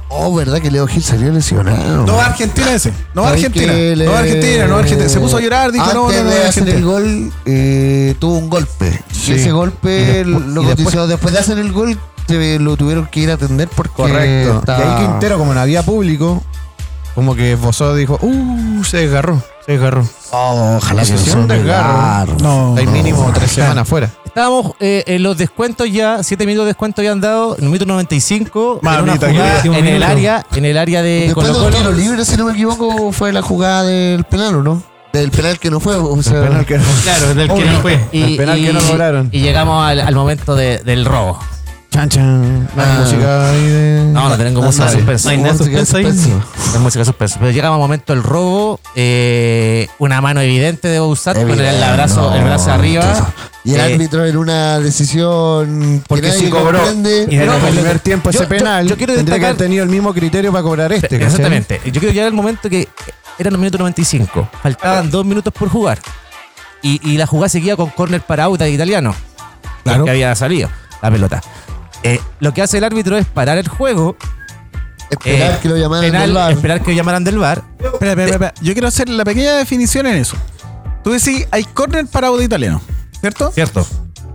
[0.09, 2.05] Oh, ¿verdad que Leo Gil salió lesionado?
[2.07, 2.93] No va Argentina ese.
[3.15, 3.73] No va a ¿Sabes Argentina.
[3.73, 5.09] le- No va Argentina, no Argentina.
[5.09, 6.77] Se puso a llorar, dijo no, Antes no, no, de no, hacer Argentina.
[6.79, 9.03] el gol, eh, tuvo un golpe.
[9.11, 9.33] Sí.
[9.33, 11.09] Y ese golpe Y después- lo y después-.
[11.09, 13.95] Después de hacer el gol, se lo tuvieron que ir a atender porque.
[13.95, 14.59] Correcto.
[14.61, 16.43] estaba- Y ahí Quintero, como no había público,
[17.15, 20.07] como que esbozó, dijo, uh, se desgarró, se desgarró.
[20.33, 22.37] Oh, ojalá sea un desgarro.
[22.43, 22.75] No.
[22.77, 24.11] Hay mínimo tres semanas fuera.
[24.27, 27.71] Estábamos eh, en los descuentos ya, 7 minutos de descuento ya han dado, en el
[27.71, 31.47] minuto 95, en una Mamita, jugada último en el área, en el área de Después
[31.47, 31.93] de Colo Colo.
[31.93, 34.83] libre, si no me equivoco, fue la jugada del penal, ¿o no?
[35.15, 35.97] Del penal que no fue.
[35.97, 37.99] O sea, El penal que no- Claro, del que no fue.
[38.13, 39.29] Y, El penal que no cobraron.
[39.33, 41.39] y llegamos al, al momento de- del robo.
[41.97, 42.69] Chan, chan.
[42.77, 42.99] La Ah.
[43.01, 44.05] música ahí de...
[44.13, 45.29] No, no tengo música no, de suspenso.
[45.29, 46.15] no hay nada de música de suspenso ahí.
[46.19, 46.47] suspenso.
[46.69, 47.37] No hay música de suspenso.
[47.41, 48.81] Pero llegamos al momento del robo.
[48.95, 53.33] eh, una mano evidente de Bouzat con el, el abrazo, el brazo arriba.
[53.65, 57.27] Y el Eh, árbitro en una decisión Porque que nadie cobró comprende.
[57.31, 59.55] y en No, el primer tiempo yo- ese yo- penal, yo quiero tendría que destacar-
[59.57, 61.09] haber tenido el mismo criterio para cobrar este.
[61.09, 61.25] ¿cachai?
[61.27, 61.81] Exactamente.
[61.87, 62.89] Yo quiero llegar al momento que
[63.39, 64.49] eran los minutos 95.
[64.63, 65.99] Faltaban dos minutos por jugar.
[66.83, 69.15] Y, y la jugada seguía con córner para Auda italiano.
[69.83, 70.05] Claro.
[70.05, 70.69] Que había salido
[71.03, 71.43] la pelota.
[72.07, 74.17] Eh, lo que hace el árbitro es parar el juego.
[75.11, 76.53] Esperar eh, que lo llamaran penal, del VAR.
[76.53, 77.63] Esperar que lo llamaran del bar.
[77.79, 78.55] Espera, espera, espera.
[78.61, 80.37] Yo quiero hacer la pequeña definición en eso.
[81.05, 82.81] Tú decís, hay córner para de italiano,
[83.21, 83.53] ¿cierto?
[83.53, 83.87] ¿Cierto?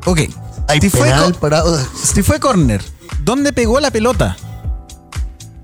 [0.06, 0.22] Ok.
[0.70, 1.78] Hay si, fue penal co- parado.
[2.02, 2.82] si fue córner,
[3.24, 4.38] ¿dónde pegó la pelota?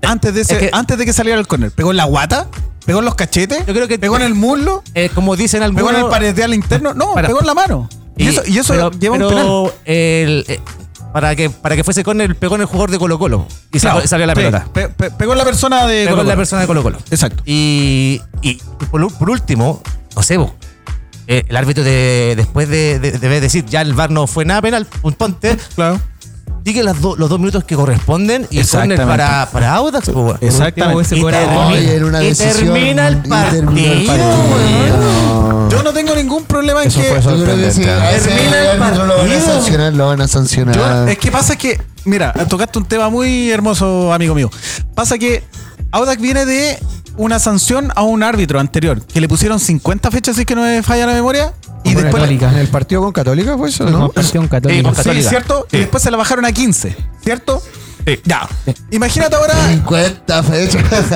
[0.02, 1.70] Antes de, ese- Es que- antes de que saliera el córner.
[1.72, 2.46] ¿Pegó en la guata?
[2.84, 3.64] ¿Pegó en los cachetes?
[3.66, 4.82] Yo creo que- ¿Pegó en el muslo?
[4.94, 5.86] Eh, como dicen algunos.
[5.86, 6.92] ¿Pegó en el paredeal interno?
[6.94, 7.88] No, Para- pegó en la mano.
[8.16, 9.34] Y, eso, y eso pero- lleva pero un
[9.68, 9.72] penal.
[9.84, 10.60] el, eh,
[11.12, 13.46] para, que, para que fuese córner, pegó en el jugador de Colo Colo.
[13.72, 14.66] Y Claro, salió, la pe- pelota.
[14.72, 16.36] pe- pe- pegó en la persona de Pegó Colo en la Colo.
[16.40, 16.98] persona de Colo Colo.
[17.10, 17.42] Exacto.
[17.46, 18.54] Y, y
[18.90, 19.82] por, último,
[20.14, 20.52] no sé, vos,
[21.26, 24.62] eh, el árbitro de, después de, de- debe decir ya el VAR no fue nada
[24.62, 26.00] penal, un ponte, Claro.
[26.68, 29.06] Sigue las do- los dos minutos que corresponden y Exactamente.
[29.06, 30.10] para, para Audax.
[30.10, 30.34] po.
[30.38, 31.16] Exactamente.
[31.16, 32.74] Y termina- Oye, en una y decisión.
[32.74, 35.68] termina el y terminó el partido, partido.
[35.70, 37.06] Yo no tengo ningún problema en Eso que.
[37.06, 39.40] fue Yo que Termina el árbitro lo van a partido.
[39.54, 41.08] sancionar, lo van a Yo- sancionar.
[41.08, 44.50] es que pasa que, mira, tocaste un tema muy hermoso, amigo mío.
[44.94, 45.42] Pasa que
[45.92, 46.78] Audax viene de
[47.16, 50.62] una sanción a un árbitro anterior, que le pusieron 50 fechas, si es que no
[50.62, 51.52] me falla la memoria,
[51.84, 52.14] y después...
[52.14, 52.50] Católica.
[52.52, 54.10] ¿En el partido con Católica fue eso, No,
[54.48, 54.84] católico.
[54.84, 55.28] con Sí, Católica.
[55.28, 55.66] ¿cierto?
[55.70, 55.76] Sí.
[55.78, 57.62] Y después se la bajaron a 15, ¿cierto?
[58.08, 58.20] Sí.
[58.24, 58.48] Ya.
[58.90, 59.54] Imagínate ahora...
[59.68, 60.82] 50 fechas.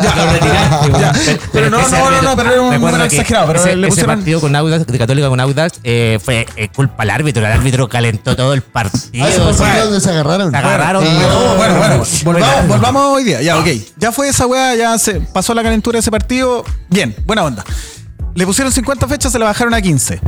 [1.01, 1.13] Ya.
[1.53, 3.87] Pero no, ese no, no, árbitro- no, pero era un número exagerado, pero ese, le
[3.89, 7.45] ese pusieron- partido con Audax, de Católica con Audax, eh, fue eh, culpa al árbitro.
[7.47, 9.25] El árbitro calentó todo el partido.
[9.25, 10.51] Ah, ese o sea, partido donde se agarraron.
[10.51, 11.05] se agarraron.
[11.07, 13.43] Oh, bueno, bueno, volvamos, volvamos hoy día.
[13.43, 13.67] Ya, ok.
[13.97, 16.65] Ya fue esa weá, ya se pasó la calentura de ese partido.
[16.91, 17.65] Bien, buena onda.
[18.35, 20.21] Le pusieron 50 fechas, se la bajaron a 15.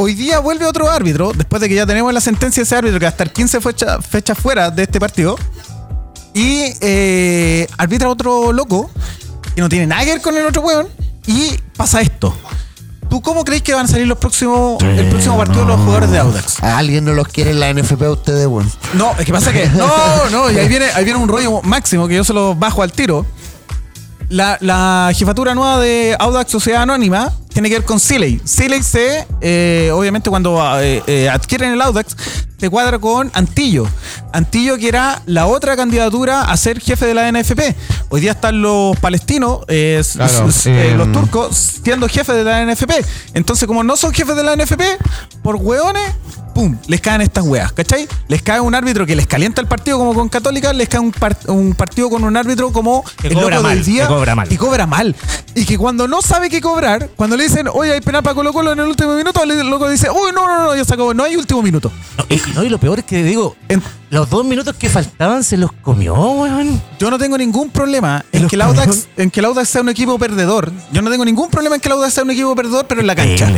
[0.00, 3.00] Hoy día vuelve otro árbitro, después de que ya tenemos la sentencia de ese árbitro
[3.00, 5.36] que va a estar 15 fecha- fechas fuera de este partido.
[6.34, 8.90] Y eh, arbitra otro loco
[9.56, 10.86] que no tiene nada que ver con el otro weón.
[11.26, 12.32] Y pasa esto.
[13.10, 16.10] ¿Tú cómo crees que van a salir los próximos, el próximo partido de los jugadores
[16.12, 16.62] de Audax?
[16.62, 18.70] A alguien no los quiere en la NFP a ustedes, weón.
[18.94, 19.66] No, es que pasa que.
[19.74, 22.82] No, no, y ahí viene, ahí viene un rollo máximo que yo se lo bajo
[22.84, 23.26] al tiro.
[24.28, 28.40] La, la jefatura nueva de Audax Sociedad Anónima tiene que ver con Siley.
[28.44, 32.16] Siley se, eh, obviamente, cuando eh, eh, adquieren el Audax,
[32.58, 33.86] se cuadra con Antillo.
[34.32, 37.60] Antillo, que era la otra candidatura a ser jefe de la NFP.
[38.10, 42.62] Hoy día están los palestinos, eh, Claro, eh, eh, los turcos, siendo jefes de la
[42.64, 42.92] NFP.
[43.34, 44.82] Entonces, como no son jefes de la NFP,
[45.42, 46.02] por hueones,
[46.54, 48.08] pum, les caen estas weas, ¿cachai?
[48.26, 51.12] Les cae un árbitro que les calienta el partido como con Católica, les cae un,
[51.12, 54.34] par- un partido con un árbitro como Que el cobra loco del día que cobra
[54.34, 54.52] mal.
[54.52, 55.14] y cobra mal.
[55.54, 58.52] Y que cuando no sabe qué cobrar, cuando le dicen, oye, hay penal para Colo
[58.52, 61.14] Colo en el último minuto, el loco dice, uy, no, no, no, ya se acabó,
[61.14, 61.90] no hay último minuto.
[62.18, 65.42] No, y, no, y lo peor es que digo, En- los dos minutos que faltaban
[65.44, 66.80] se los comió, weón.
[66.98, 69.88] Yo no tengo ningún problema en que, el Audax, en que el Audax sea un
[69.90, 70.70] equipo perdedor.
[70.92, 73.06] Yo no tengo ningún problema en que el Audax sea un equipo perdedor, pero en
[73.06, 73.48] la cancha.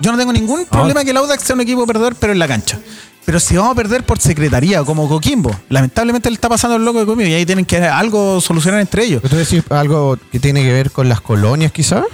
[0.00, 2.38] Yo no tengo ningún problema en que el Audax sea un equipo perdedor, pero en
[2.38, 2.78] la cancha.
[3.24, 7.00] Pero si vamos a perder por secretaría, como Coquimbo, lamentablemente le está pasando el loco
[7.00, 9.22] de Coquimbo y ahí tienen que algo solucionar entre ellos.
[9.22, 12.04] ¿Tú decís algo que tiene que ver con las colonias, quizás?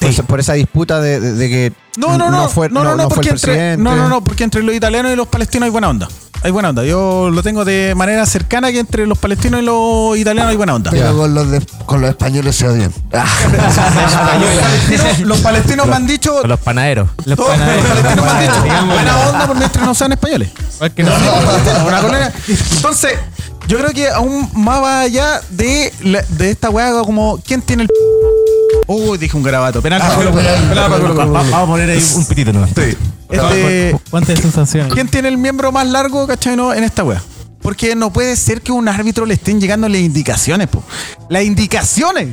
[0.00, 0.22] Por, Sí.
[0.22, 3.14] por esa disputa de, de- de que No, no, no, fue, no, no, no, fue
[3.16, 3.82] porque entre, presidente.
[3.82, 6.08] no, no, no, porque entre los italianos y los palestinos hay buena onda.
[6.42, 6.84] Hay buena onda.
[6.84, 10.74] Yo lo tengo de manera cercana que entre los palestinos y los italianos hay buena
[10.74, 10.90] onda.
[10.90, 12.92] Pero con los, de- con los españoles se odian.
[13.14, 13.24] Ah,
[14.38, 16.40] los, palestinos, los palestinos me han dicho.
[16.42, 17.08] Con los panaderos.
[17.24, 17.86] Los todos los panaderos.
[17.88, 18.86] palestinos me han dicho.
[18.94, 20.50] Buena onda por mientras no sean españoles.
[22.76, 23.12] Entonces,
[23.68, 27.84] yo creo que aún más va allá de, la- de esta weá como ¿quién tiene
[27.84, 27.88] el
[28.88, 29.82] Uy, dije un garabato.
[29.82, 30.32] Penal Colo.
[30.32, 32.70] Vamos a poner ahí un pitito nomás.
[33.28, 34.92] Este, ¿Cuántas sensaciones?
[34.92, 37.20] ¿Quién tiene el miembro más largo, cachai, no, en esta wea?
[37.60, 40.84] Porque no puede ser que a un árbitro le estén llegando las indicaciones, po.
[41.28, 42.28] Las indicaciones.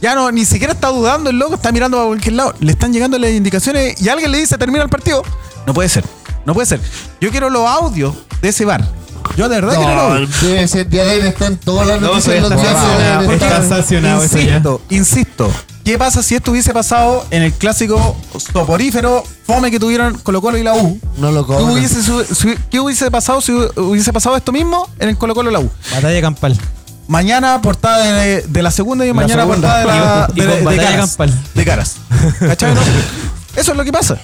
[0.00, 2.54] Ya no, ni siquiera está dudando el loco, está mirando a cualquier lado.
[2.60, 5.22] Le están llegando las indicaciones y alguien le dice termina el partido.
[5.66, 6.04] No puede ser.
[6.46, 6.80] No puede ser.
[7.20, 8.88] Yo quiero los audios de ese bar.
[9.36, 10.40] Yo de verdad quiero los audios.
[10.42, 14.38] Debe ser diario, están todas las No, noticias en está está sancionado ya.
[14.40, 15.52] Insisto, insisto.
[15.84, 18.14] ¿Qué pasa si esto hubiese pasado en el clásico
[18.52, 21.00] soporífero fome que tuvieron Colo Colo y la U?
[21.16, 21.70] No lo ¿Qué cobran.
[21.70, 25.48] hubiese, su- su- qué hubiese pasado si hubiese pasado esto mismo en el Colo Colo
[25.50, 25.70] y la U?
[25.94, 26.58] Batalla campal.
[27.06, 29.82] Mañana portada de, de la segunda y La mañana segunda.
[29.82, 30.96] portada de, la, Y de- de caras.
[31.08, 31.34] campal.
[31.54, 31.96] De caras.
[32.38, 32.74] ¿Cachai?
[32.74, 32.80] no?
[33.56, 34.18] Eso es lo que pasa.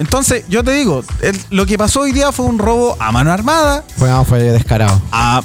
[0.00, 3.30] Entonces, yo te digo, el- lo que pasó hoy día fue un robo a mano
[3.32, 3.84] armada.
[3.98, 5.00] Fue, no, fue descarado.
[5.12, 5.42] A,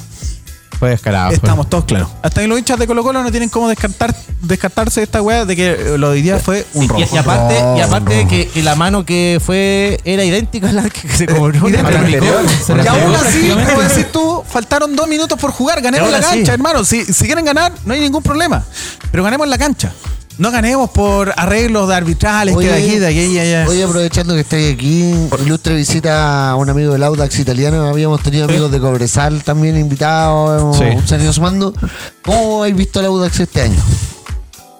[0.79, 1.27] Fue descarado.
[1.27, 1.35] fue.
[1.35, 2.07] estamos todos claros.
[2.23, 5.43] Hasta que los hinchas de Colo Colo no tienen cómo descartar, descartarse de esta weá
[5.45, 7.01] de que eh, lo de hoy día fue un robo.
[7.01, 10.89] Y, y aparte, y aparte que, que la mano que fue era idéntica a la
[10.89, 11.59] que se cobró.
[11.69, 15.81] Se Y aún así, como decís tú, faltaron dos minutos por jugar.
[15.81, 16.51] Ganemos la cancha, sí.
[16.51, 16.83] hermano.
[16.85, 18.63] Si, si quieren ganar, no hay ningún problema.
[19.11, 19.91] Pero ganemos la cancha.
[20.37, 23.65] No ganemos por arreglos de arbitrales, que de aquí, de aquí, allá.
[23.69, 25.13] Hoy aprovechando que estáis aquí,
[25.45, 27.87] ilustre visita a un amigo del Audax italiano.
[27.87, 30.77] Habíamos tenido amigos de Cobresal también invitados.
[30.77, 30.83] Sí.
[30.83, 31.73] hemos salido sumando.
[32.21, 33.81] ¿Cómo habéis visto el Audax este año?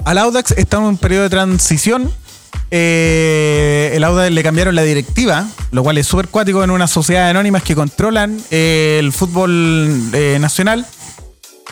[0.04, 2.12] Al Audax está en un periodo de transición.
[2.70, 7.30] Eh, el Audax le cambiaron la directiva, lo cual es súper cuático en una sociedad
[7.30, 10.86] anónimas que controlan eh, el fútbol eh, nacional.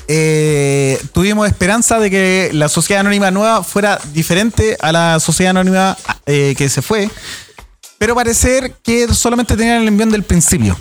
[0.07, 5.97] Eh, tuvimos esperanza de que la sociedad anónima nueva fuera diferente a la sociedad anónima
[6.25, 7.09] eh, que se fue.
[7.97, 10.77] Pero parecer que solamente tenían el envión del principio.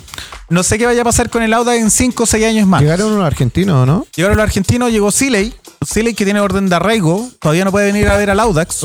[0.49, 2.81] No sé qué vaya a pasar con el Audax en 5 o 6 años más.
[2.81, 4.05] Llegaron unos argentinos, ¿no?
[4.15, 5.53] Llegaron los argentinos, llegó Siley.
[5.85, 8.83] Siley que tiene orden de arraigo, todavía no puede venir a ver al Audax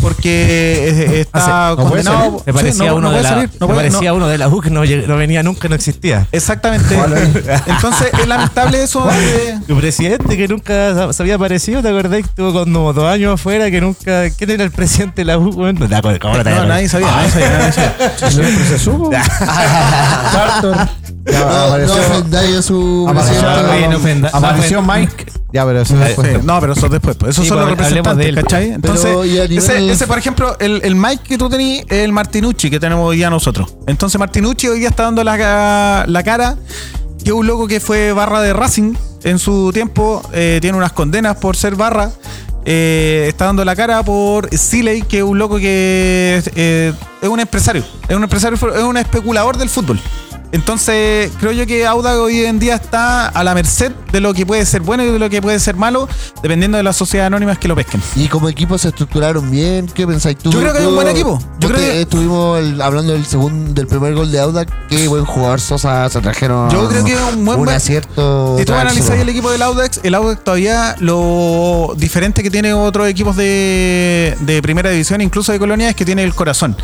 [0.00, 1.38] porque eh, está
[1.70, 2.20] Ah, sí, no puede condenado.
[2.30, 2.42] salir.
[2.46, 4.16] Me parecía, Sí, no- uno, no de puede la, salir, no me puede- parecía no-
[4.16, 6.26] uno de la U que no, no venía nunca, no existía.
[6.32, 6.94] Exactamente.
[7.66, 12.20] Entonces es lamentable eso de- Tu presidente que nunca se había aparecido, ¿te acordás?
[12.22, 14.30] Que estuvo como dos años afuera, que nunca.
[14.30, 15.52] ¿Quién era el presidente de la U?
[15.52, 15.88] Bueno, no
[16.20, 16.68] ¿cómo no No, acuerdas?
[16.68, 17.72] nadie sabía, nadie sabía, nadie
[18.18, 18.78] sabía.
[18.78, 19.08] se.
[21.30, 23.50] Ya, No, no apareció, ofendáis a su apareció, no
[23.92, 23.98] no
[24.82, 25.26] Mike.
[25.52, 27.16] Ya, pero eso Sí, no, pero eso después.
[27.16, 27.30] pues.
[27.30, 28.34] Esos Sí, son los pues, representantes, de él.
[28.36, 28.68] ¿cachai?
[28.72, 32.70] Entonces, nivel- ese, ese, por ejemplo, el, el Mike que tú tenías es el Martinucci
[32.70, 33.74] que tenemos hoy día nosotros.
[33.86, 36.56] Entonces, Martinucci hoy día está dando la, la cara
[37.22, 40.92] que es un loco que fue barra de Racing en su tiempo, eh, tiene unas
[40.92, 42.10] condenas por ser barra.
[42.64, 47.40] eh, está dando la cara por Siley, que es un loco que eh, es un
[47.40, 49.98] empresario, es un empresario, es un especulador del fútbol.
[50.50, 54.46] Entonces, creo yo que Audax hoy en día está a la merced de lo que
[54.46, 56.08] puede ser bueno y de lo que puede ser malo,
[56.42, 58.00] dependiendo de las sociedades anónimas que lo pesquen.
[58.16, 60.50] Y como equipo se estructuraron bien, ¿qué pensáis tú?
[60.50, 61.38] Yo creo que hay un buen equipo.
[61.60, 65.24] Yo creo que- estuvimos el- hablando del segundo, del primer gol de Audax, qué buen
[65.26, 66.70] jugador Sosa se trajeron.
[66.70, 68.56] Yo creo que es un buen- buen- acierto.
[68.58, 73.06] Si tú analizas el equipo del Audax, el Audax todavía lo diferente que tiene otros
[73.08, 76.74] equipos de, de primera división, incluso de Colonia, es que tiene el corazón.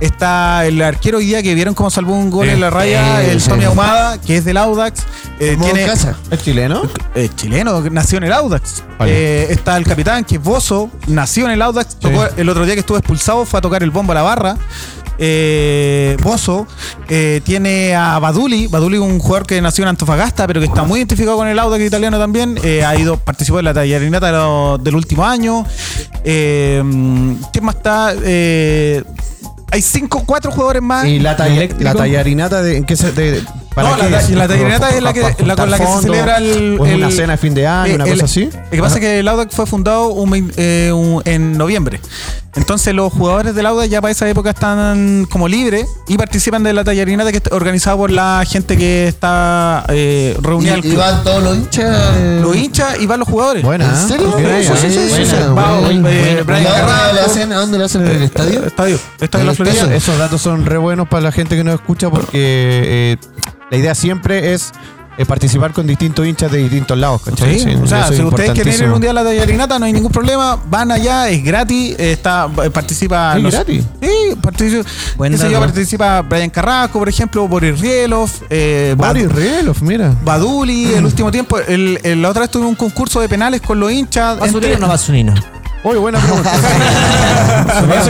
[0.00, 3.40] Está el arquero hoy día que vieron cómo salvó un gol en la raya, El
[3.40, 3.48] sí.
[3.48, 5.00] Tommy Ahumada, que es del Audax.
[5.40, 6.16] Eh, tiene, casa.
[6.30, 6.82] ¿Es chileno?
[7.14, 8.82] eh, chileno, nació en el Audax.
[8.98, 9.12] Vale.
[9.12, 11.96] Eh, está el capitán, que es Bozo, nació en el Audax.
[11.98, 14.56] tocó- el otro día que estuvo expulsado fue a tocar el bombo a la barra.
[15.18, 16.66] Eh, Bozo
[17.08, 18.66] eh, tiene a Baduli.
[18.66, 21.58] Baduli es un jugador que nació en Antofagasta, pero que está muy identificado con el
[21.58, 22.58] Audax italiano también.
[22.62, 25.64] Eh, ha ido, participó en la tallarinata del último año.
[26.22, 28.12] ¿Quién más está?
[29.74, 31.04] Hay cinco, cuatro jugadores más.
[31.04, 33.42] ¿Y la, talla- la tallarinata de, en qué se, de,
[33.74, 34.30] para No, qué la, es?
[34.30, 36.74] la tallarinata es la, que, ¿Para la con la que se juntar celebra el.
[36.74, 38.44] es una el- cena de fin de año, una Eh, el- cosa así?
[38.52, 41.98] Lo que pasa es que el Audax fue fundado un eh, un- en noviembre.
[42.56, 46.72] Entonces los jugadores del Audax ya para esa época están como libres y participan de
[46.72, 51.24] la tallarinata que está organizada por la gente que está eh, reunida Y, y van
[51.24, 52.16] todos los hinchas.
[52.40, 53.62] Los hinchas y van los jugadores.
[53.64, 53.86] Buena.
[53.88, 54.38] ¿En serio?
[54.38, 54.64] ¿eh?
[54.64, 55.26] Sí, sí, sí, sí, Buena.
[55.26, 55.36] sí.
[55.56, 56.44] Va, Bueno, eh, bueno.
[56.44, 58.64] Brian ¿Y a dónde le hacen- ¿A dónde le hacen en el estadio?
[58.64, 58.98] Estadio.
[59.20, 59.74] Estadio de la El Florida.
[59.74, 59.96] estadio.
[59.96, 63.16] Esos datos son re buenos para la gente que nos escucha porque eh,
[63.70, 64.72] la idea siempre es
[65.16, 67.58] eh, participar con distintos hinchas de distintos lados, ¿cachai?
[67.58, 69.86] Sí, Sí, o sea, es si ustedes quieren ir un día a la tallarinata, no
[69.86, 70.58] hay ningún problema.
[70.68, 73.36] Van allá, es gratis, está, eh, participa.
[73.36, 73.84] ¿Es los- gratis?
[74.02, 74.88] Sí, participa.
[75.48, 80.14] Yo, participa Brian Carrasco, por ejemplo, Boris Rielov, eh, Boris Bad- Rielov, mira.
[80.24, 81.58] Baduli, el último tiempo.
[81.58, 84.38] El, el- la otra vez tuve un concurso de penales con los hinchas.
[84.38, 85.34] ¿Basurino o no basurino?
[85.84, 86.50] Oye, buena pregunta.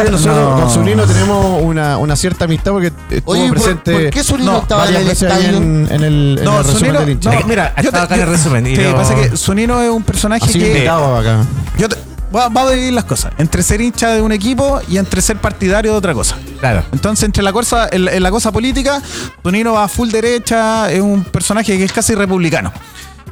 [0.05, 0.61] Que nosotros No.
[0.61, 4.53] con Zunino tenemos una, una cierta amistad porque estuvo Oye, ¿por, presente ¿por qué Zunino
[4.53, 5.57] No, estaba en el estadio?
[5.57, 7.33] en, en el, en No, el resumen Zunino, del hincha.
[7.33, 10.03] no, mira, Estaba acá en el resumen y Sí, no- pasa que Zunino es un
[10.03, 10.69] personaje Así que.
[10.69, 11.45] invitado acá.
[11.79, 11.97] Yo te-
[12.35, 13.33] va, va a dividir las cosas.
[13.39, 16.37] Entre ser hincha de un equipo y entre ser partidario de otra cosa.
[16.61, 16.85] Claro.
[16.93, 19.01] Entonces, entre la cosa, en, en la cosa política,
[19.43, 22.73] Zunino va a full derecha, es un personaje que es casi republicano.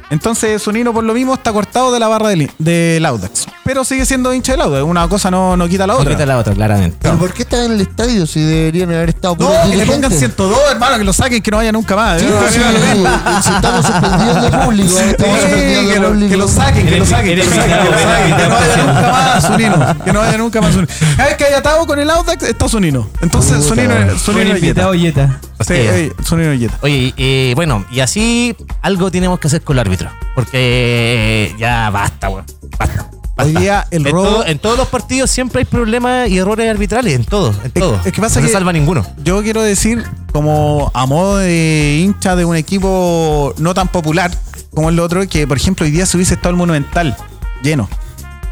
[0.09, 3.47] Entonces, Zunino, por lo mismo, está cortado de la barra del, del Audax.
[3.65, 4.83] Pero sigue siendo hincha del Audax.
[4.83, 6.11] Una cosa no, no quita la No otra.
[6.13, 6.97] quita la otra, claramente.
[7.01, 9.85] ¿Pero por qué están en el estadio si deberían haber estado No, puros que le
[9.85, 10.19] pongan dirigentes?
[10.19, 12.19] 102, hermano, que lo saquen, que no vaya nunca más.
[12.21, 12.59] Sí, pues, sí,
[13.43, 16.29] si estamos suspendidos de público, estamos Sí, suspendidos de que, lo, público.
[16.31, 18.49] que lo saquen, que lo saquen, que lo saquen, que lo invitado, saquen, que no
[18.49, 20.93] vaya nunca más Zunino, que no vaya nunca más Zunino.
[21.15, 23.09] Cada vez que haya atado con el Audax, está Zunino.
[23.21, 23.65] Entonces.
[23.69, 24.57] Buen Zunino y Yeta.
[24.59, 25.39] invitado Yeta.
[25.61, 26.35] Sí, Sí.
[26.35, 26.77] y Yeta.
[26.81, 30.09] Oye, eh, bueno, y así algo tenemos que hacer con el árbitro.
[30.35, 32.45] Porque ya basta, weón.
[32.77, 33.05] Basta.
[33.35, 34.23] Hoy día el en, robo.
[34.25, 37.99] todo- en todos los partidos siempre hay problemas y errores arbitrales, en todo, en todo.
[38.05, 39.05] es que pasa no que- se salva ninguno.
[39.23, 44.31] Yo quiero decir, como a modo de hincha de un equipo no tan popular
[44.73, 47.17] como el otro, que por ejemplo hoy día se hubiese estado el Monumental
[47.63, 47.89] lleno.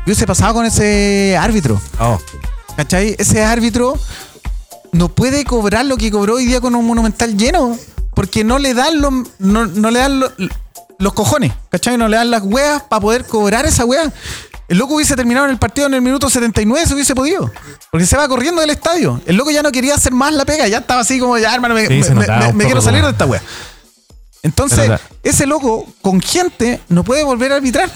[0.03, 1.79] ¿Qué hubiese pasado con ese árbitro?
[1.99, 2.19] Oh,
[2.75, 3.15] ¿Cachai?
[3.19, 3.99] Ese árbitro
[4.91, 7.77] no puede cobrar lo que cobró hoy día con un Monumental lleno.
[8.15, 10.31] Porque no le dan los, no, no le dan lo-
[10.99, 11.97] los cojones, ¿cachai?
[11.97, 14.11] No le dan las weas para poder cobrar esa wea.
[14.71, 17.51] El loco hubiese terminado en el partido en el minuto 79 si hubiese podido.
[17.91, 19.19] Porque se va corriendo del estadio.
[19.25, 20.65] El loco ya no quería hacer más la pega.
[20.69, 22.67] Ya estaba así como, ya hermano, me, Sí, se me- notaba me- un me poco
[22.75, 23.41] quiero salir de esta wea.
[23.41, 23.45] Se
[24.43, 24.89] Entonces,
[25.23, 27.91] ese loco con gente no puede volver a arbitrar.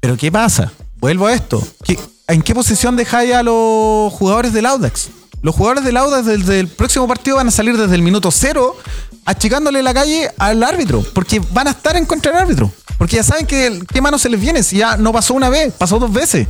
[0.00, 0.72] Pero ¿qué pasa?
[0.96, 1.64] Vuelvo a esto.
[1.84, 5.10] ¿Qué- ¿En qué posición dejáis a los jugadores del Audax?
[5.46, 8.76] Los jugadores del Audax desde el próximo partido van a salir desde el minuto cero
[9.24, 11.04] achicándole la calle al árbitro.
[11.14, 12.72] Porque van a estar en contra del árbitro.
[12.98, 14.64] Porque ya saben que qué mano se les viene.
[14.64, 16.48] Si ya no pasó una vez, pasó dos veces.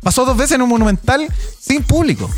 [0.00, 1.26] Pasó dos veces en un monumental
[1.58, 2.30] sin público.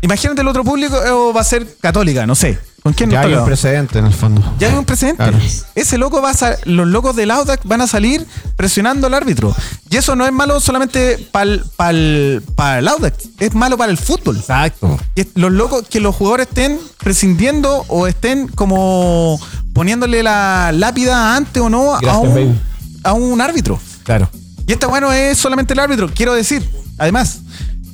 [0.00, 2.58] Imagínate el otro público eh, va a ser católica, no sé.
[2.82, 4.40] ¿Con quién Ya hay un precedente en el fondo.
[4.58, 5.22] Ya hay un precedente.
[5.22, 5.38] Claro.
[5.74, 8.24] Ese loco va a los locos del Audax van a salir
[8.56, 9.54] presionando al árbitro.
[9.90, 12.42] Y eso no es malo solamente para el,
[12.88, 14.36] Audax, es malo para el fútbol.
[14.36, 14.96] exacto.
[15.16, 19.40] Que los locos, que los jugadores estén prescindiendo o estén como
[19.72, 22.60] poniéndole la lápida antes o no a un, baby.
[23.02, 23.80] a un árbitro.
[24.04, 24.30] Claro.
[24.66, 26.08] Y esta weá no es solamente el árbitro.
[26.14, 27.40] Quiero decir, además,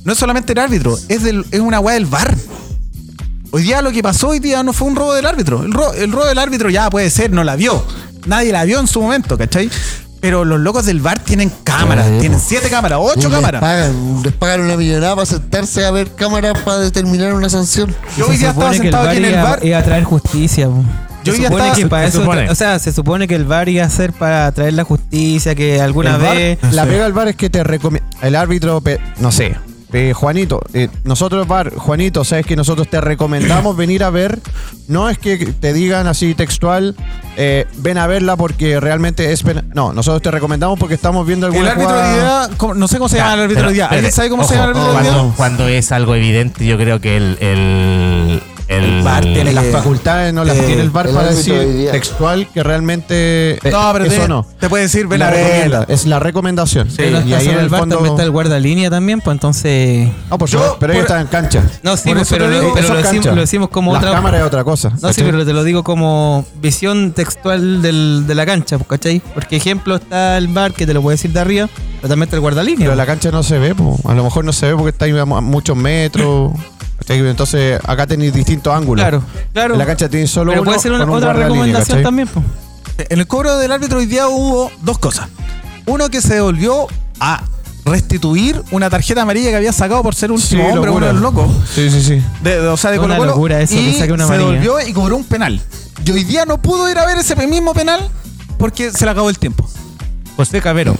[0.05, 2.33] no es solamente el árbitro, es, del, es una weá del VAR.
[3.51, 5.63] Hoy día lo que pasó hoy día no fue un robo del árbitro.
[5.63, 7.83] El, ro- el robo del árbitro ya puede ser, no la vio.
[8.25, 9.69] Nadie la vio en su momento, ¿cachai?
[10.19, 13.61] Pero los locos del VAR tienen cámaras, Sí, tienen siete cámaras, ocho les cámaras.
[13.61, 17.93] Pagan, les pagan una millonada para sentarse a ver cámaras para determinar una sanción.
[18.17, 19.65] Yo hoy día estaba sentado aquí en el iba, VAR.
[19.65, 20.67] iba a traer justicia.
[20.67, 20.83] po.
[21.23, 22.49] Yo se ya supone estaba- que para se eso, supone.
[22.49, 25.79] o sea, se supone que el VAR iba a ser para traer la justicia, que
[25.79, 28.07] alguna vez la pega del bar es que te recomienda.
[28.21, 28.81] El árbitro,
[29.19, 29.55] no sé.
[29.93, 34.39] Eh, Juanito, eh, nosotros, bar, Juanito, sabes que nosotros te recomendamos venir a ver.
[34.87, 36.95] No es que te digan así textual,
[37.37, 39.63] eh, ven a verla porque realmente es pena.
[39.73, 42.87] No, nosotros te recomendamos porque estamos viendo El alguna árbitro de jugada- día, ¿cómo- no
[42.87, 43.87] sé cómo se llama el árbitro de día.
[43.87, 45.33] ¿Alguien sabe cómo se llama el árbitro de cuando, día?
[45.37, 47.37] cuando es algo evidente, yo creo que el.
[47.39, 51.29] el, el, VAR tiene Las que- facultades no las eh, tiene el bar el para
[51.29, 53.53] decir textual que realmente.
[53.55, 54.45] eh, No, pero eso te, no.
[54.59, 56.87] te puede decir, ven La es la recomendación.
[56.97, 57.01] y
[57.33, 57.95] ahí en el fondo.
[57.95, 60.09] también está el guardalínea también, pues entonces...
[60.29, 61.63] No, por Yo, supuesto, pero por- ellos están en cancha.
[61.83, 63.35] No, sí, pues, pero, lo- digo, pero Eso lo, es decimos, cancha.
[63.35, 64.13] lo decimos como Las otra...
[64.15, 64.91] cámaras es otra cosa.
[65.01, 69.21] No, sí, pero te lo digo como visión textual del- de la cancha, pues, ¿cachai?
[69.33, 72.35] Porque ejemplo está el bar que te lo puede decir de arriba, pero también está
[72.35, 72.79] el guardalínea.
[72.79, 72.97] Pero pues.
[72.97, 73.99] la cancha no se ve, po.
[74.05, 76.51] a lo mejor no se ve porque está ahí a muchos metros.
[77.07, 79.03] Entonces acá tenéis distintos ángulos.
[79.03, 79.73] Claro, claro.
[79.75, 82.27] En la cancha tenéis solo pero uno puede ser una, un otra línea, recomendación también,
[82.27, 82.45] pues.
[83.09, 85.27] En el cobro del árbitro hoy día hubo dos cosas.
[85.85, 86.87] Uno que se devolvió
[87.19, 87.43] a
[87.85, 91.21] restituir una tarjeta amarilla que había sacado por ser último Sí, hombre, uno de los
[91.21, 91.47] locos.
[91.73, 92.21] Sí, sí, sí.
[92.41, 93.31] De, de- o sea, de Una Colo Colo.
[93.33, 95.61] locura eso, y que saque una se devolvió y cobró un penal.
[96.03, 98.09] Y hoy día no pudo ir a ver ese mismo penal
[98.57, 99.69] porque se le acabó el tiempo.
[100.35, 100.95] José Cabero.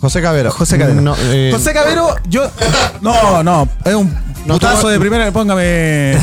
[0.00, 0.50] José Cabero.
[0.50, 1.00] José Cabero.
[1.00, 2.50] No, eh, José Cabero, yo.
[3.02, 4.12] No, no, es un
[4.46, 6.16] No, putazo de primera, póngame.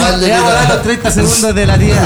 [0.00, 1.96] Mal de Ya va a dar los 30 segundos de la 10.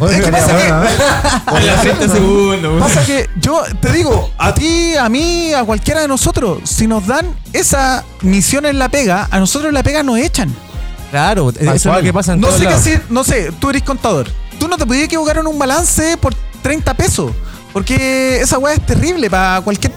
[0.00, 0.72] Oye, ¿Qué pasa que- ¿eh?
[2.78, 7.06] Pasa que yo te digo, a ti, a mí, a cualquiera de nosotros, si nos
[7.06, 10.54] dan esa misión en la pega, a nosotros en la pega nos echan.
[11.10, 13.82] Claro, eso es lo que pasa en No sé qué decir, no sé, tú eres
[13.82, 14.26] contador.
[14.58, 17.32] Tú no te podías equivocar en un balance por 30 pesos.
[17.72, 19.92] Porque esa weá es terrible para cualquier,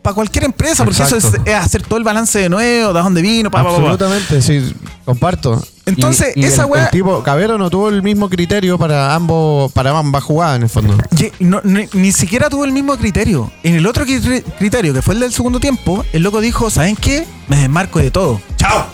[0.00, 3.20] para cualquier empresa, porque eso es, es hacer todo el balance de nuevo, de dónde
[3.20, 3.76] vino, pa, pa, pa, pa.
[3.82, 5.62] Absolutamente, sí, comparto.
[5.84, 9.14] Entonces, Y- y esa el, weá- el tipo, Cabero no tuvo el mismo criterio para
[9.14, 10.96] ambos, para ambas jugadas en el fondo.
[11.38, 13.50] No- ni, ni siquiera tuvo el mismo criterio.
[13.62, 16.96] En el otro cri- criterio, que fue el del segundo tiempo, el loco dijo, ¿saben
[16.96, 17.26] qué?
[17.48, 18.40] Me desmarco de todo.
[18.56, 18.86] ¡Chao!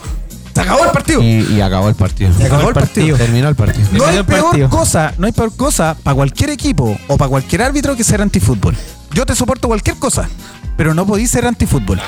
[0.54, 1.22] Se acabó el partido.
[1.22, 2.32] Y, y acabó el partido.
[2.36, 3.16] Se acabó el partido.
[3.16, 3.88] Terminó el partido.
[3.92, 4.70] No hay peor partido.
[4.70, 8.76] cosa, no hay peor cosa para cualquier equipo o para cualquier árbitro que ser antifútbol.
[9.12, 10.28] Yo te soporto cualquier cosa,
[10.76, 12.00] pero no podéis ser antifútbol.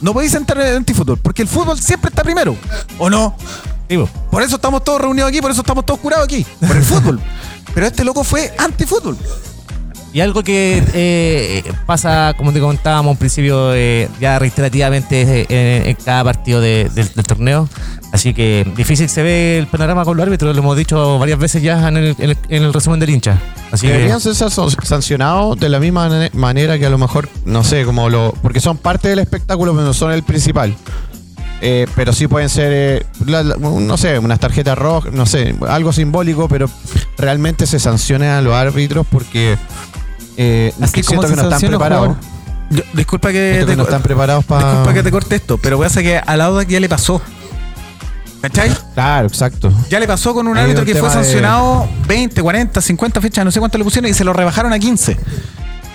[0.00, 2.56] No podéis entrar en antifútbol, porque el fútbol siempre está primero,
[2.98, 3.36] ¿o no?
[4.30, 7.20] Por eso estamos todos reunidos aquí, por eso estamos todos curados aquí, por el fútbol.
[7.74, 9.16] Pero este loco fue antifútbol.
[10.12, 15.94] Y algo que eh, pasa, como te comentábamos al principio, eh, ya reiterativamente eh, en,
[16.04, 17.68] cada partido de- del, torneo.
[18.12, 21.62] Así que difícil se ve el panorama con los árbitros, lo hemos dicho varias veces
[21.62, 23.38] ya en el, en el- en el resumen del hincha.
[23.70, 24.50] Así Deberían ser san-
[24.82, 28.34] sancionados de la misma mane- manera que a lo mejor, no sé, como lo.
[28.42, 30.74] Porque son parte del espectáculo, pero no son el principal.
[31.94, 35.92] Pero sí pueden ser, eh, la- la- no sé, unas tarjetas rojas, no sé, algo
[35.92, 36.68] simbólico, pero
[37.18, 39.58] realmente se sanciona a los árbitros porque
[40.42, 42.06] eh, Así como que se no están sanciona a preparados.
[42.16, 42.24] jugador.
[42.70, 44.68] Yo- disculpa que, Siento que te, no están preparados para.
[44.70, 46.88] disculpa que te corte esto, pero voy a hacer que a la Audax ya le
[46.88, 47.20] pasó.
[48.40, 48.70] ¿Cachai?
[48.94, 49.70] Claro, exacto.
[49.90, 53.20] Ya le pasó con un árbitro un que fue tema de- sancionado 20, 40, 50
[53.20, 55.18] fechas, no sé cuánto le pusieron y se lo rebajaron a 15.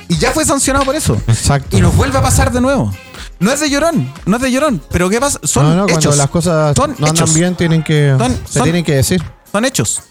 [0.09, 1.19] Y ya fue sancionado por eso.
[1.27, 1.75] Exacto.
[1.75, 2.93] Y nos vuelve a pasar de nuevo.
[3.39, 5.39] No es de llorón, no es de llorón, pero ¿qué pasa?
[5.43, 6.17] Son no, no, cuando hechos.
[6.17, 7.33] las cosas Son no andan hechos.
[7.33, 9.23] bien, tienen que, Son- se son- tienen que decir.
[9.51, 10.01] Son hechos.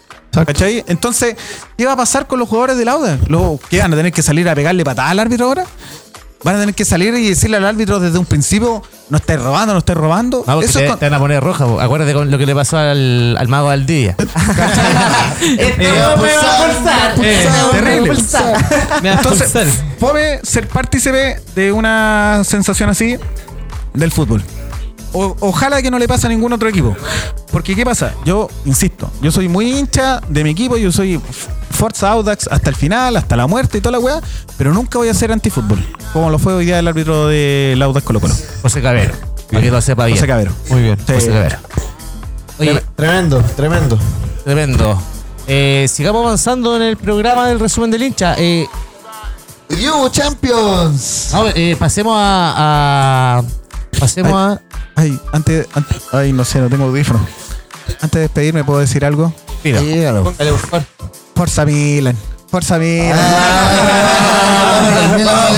[0.43, 0.83] ¿Cachai?
[0.87, 1.35] Entonces,
[1.77, 3.17] ¿qué va a pasar con los jugadores del Auda?
[3.27, 5.65] ¿Lo- ¿Qué van a tener que salir a pegarle patada al árbitro ahora?
[6.43, 9.73] ¿Van a tener que salir y decirle al árbitro desde un principio, no estáis robando,
[9.73, 10.43] no estáis robando?
[10.45, 11.65] No, Eso te, es con- te van a poner roja.
[11.65, 11.81] po.
[11.81, 14.15] Acuérdate con lo que le pasó al, al mago Valdivia.
[15.41, 15.75] Eh,
[17.71, 18.13] terrible.
[19.01, 23.17] Me va a Entonces, fome ser partícipe de una sensación así
[23.93, 24.43] del fútbol.
[25.17, 26.95] O- ojalá que no le pase a ningún otro equipo.
[27.51, 28.13] Porque, ¿qué pasa?
[28.25, 31.19] Yo, insisto, yo soy muy hincha de mi equipo, yo soy
[31.71, 34.19] Forza Audax hasta el final, hasta la muerte y toda la weá,
[34.57, 35.79] pero nunca voy a ser antifútbol.
[36.13, 38.33] Como lo fue hoy día el árbitro del Audax Colo Colo.
[38.61, 39.13] José Cabero.
[39.49, 40.17] Para que lo sepa bien.
[40.17, 40.51] José Cabero.
[40.69, 40.97] Muy bien.
[41.07, 41.13] Sí.
[41.13, 41.57] José Cabero.
[42.59, 43.99] Oye, Tremendo, tremendo.
[44.43, 45.01] tremendo.
[45.47, 48.35] Eh, sigamos avanzando en el programa del resumen del hincha.
[48.37, 48.65] Eh,
[49.69, 51.31] You Champions.
[51.55, 53.43] eh, pasemos a, a-
[53.99, 54.61] Pasemos a.
[54.95, 57.19] Ay, antes, antes- Ay, no sé, no tengo audífono.
[58.01, 59.33] Antes de despedirme, ¿puedo decir algo?
[59.63, 60.33] Mira, Dígalo.
[61.35, 62.15] Forza Milan.
[62.49, 63.19] Forza Milan.
[63.19, 64.81] Ah,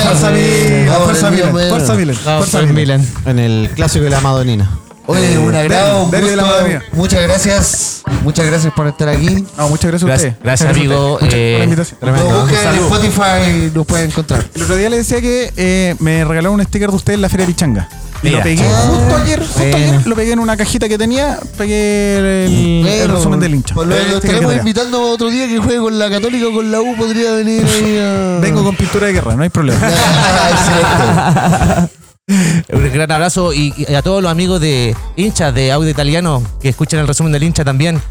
[0.05, 0.87] Forza Milan.
[1.05, 1.51] Forza Milan.
[1.69, 2.15] Forza Milan.
[2.15, 3.07] Forza Milan.
[3.25, 4.69] En el clásico de la Madonina.
[5.09, 6.45] Oye, un agrado, un gusto.
[6.93, 8.01] Muchas gracias.
[8.23, 9.45] Muchas gracias por estar aquí.
[9.57, 10.43] No, muchas gracias a Gracias, usted.
[10.43, 11.17] gracias, amigo.
[11.21, 11.99] Muchas Eh, por la invitación.
[12.01, 14.45] Nos busquen en Spotify, nos pueden encontrar.
[14.53, 17.29] El otro día le decía que eh, me regalaron un sticker de usted en la
[17.29, 17.87] Feria Pichanga.
[18.23, 18.37] Mira.
[18.37, 19.77] lo pegué justo ayer, justo Bueno.
[19.77, 23.75] ayer, lo pegué en una cajita que tenía, pegué el, resumen del hincha.
[23.75, 26.95] Pues lo, estaremos invitando otro día que juegue con la Católica o con la U.
[26.95, 28.39] Podría venir ahí a...
[28.39, 29.79] Vengo con pintura de guerra, no hay problema.
[32.29, 36.67] Un gran abrazo y, y a todos los amigos de hinchas de audio italiano que
[36.67, 38.01] escuchan el resumen del hincha también.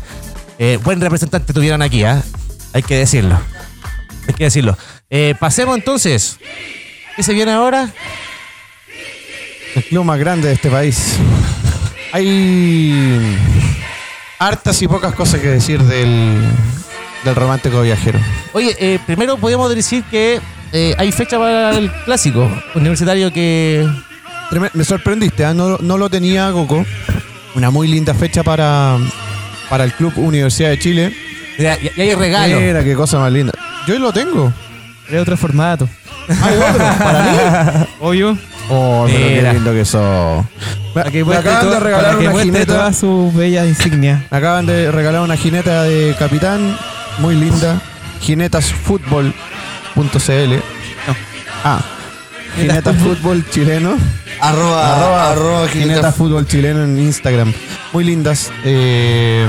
[0.59, 2.23] Eh, buen representante tuvieron aquí, ¿ah?
[2.73, 3.39] Hay que decirlo.
[4.27, 4.77] Hay que decirlo.
[5.11, 6.39] Eh, pasemos entonces.
[7.15, 7.91] ¿Qué se viene ahora?
[9.77, 11.19] El club más grande de este país.
[12.11, 13.37] Hay
[14.39, 16.41] hartas y pocas cosas que decir del,
[17.23, 18.19] del romántico viajero.
[18.55, 20.41] Oye, eh, primero podemos decir que
[20.73, 23.87] eh, hay fecha para el clásico universitario que.
[24.73, 25.53] Me sorprendiste, ¿ah?
[25.53, 26.87] no, no lo tenía Coco.
[27.55, 28.97] Una muy linda fecha para,
[29.69, 31.17] para el Club Universidad de Chile.
[31.59, 32.61] Ya hay regalo.
[32.61, 33.53] Mira, qué cosa más linda.
[33.87, 34.51] Yo lo tengo.
[35.11, 35.87] Es otro formato.
[36.29, 37.87] Hay otro, para mí.
[38.01, 38.39] Obvio.
[38.69, 39.53] Oh, pero qué Mira.
[39.53, 40.45] lindo que sos.
[40.45, 42.73] Me, Para que me muestre acaban de regalar para que una muestre jineta.
[42.75, 44.23] todas sus bellas insignias.
[44.31, 46.77] Me acaban de regalar una jineta de capitán,
[47.19, 47.81] muy linda.
[48.21, 49.33] Jinetasfutbol.cl.
[51.65, 51.81] Ah,
[52.57, 53.97] Jinetas Fútbol Chileno.
[54.41, 56.13] Arroba, Arroba, arroba, Jinetas Jineta.
[56.13, 57.53] Fútbol Chileno en Instagram.
[57.93, 58.51] Muy lindas.
[58.65, 59.47] Eh,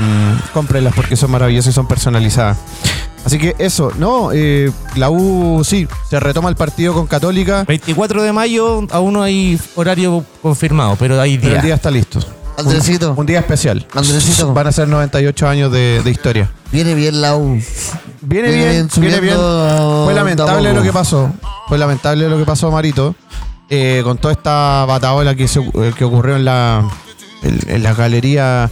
[0.52, 2.58] cómprenlas porque son maravillosas y son personalizadas.
[3.24, 8.22] Así que eso, no, eh, la U sí, se retoma el partido con Católica, 24
[8.22, 11.58] de mayo, aún no hay horario confirmado, pero hay pero día.
[11.60, 12.20] el día está listo.
[12.56, 13.86] Andresito, Un día especial.
[13.94, 14.52] Andresito.
[14.52, 16.50] Van a ser 98 años de, de historia.
[16.72, 17.60] viene bien la U.
[18.20, 19.36] Viene Viene bien, bien, viene bien.
[20.04, 21.30] Fue lamentable lo que pasó.
[21.68, 23.14] Fue lamentable lo que pasó, Marito.
[23.70, 26.82] eh, con toda esta bataola que, se- eh, que ocurrió en la,
[27.42, 28.68] en, en la galería,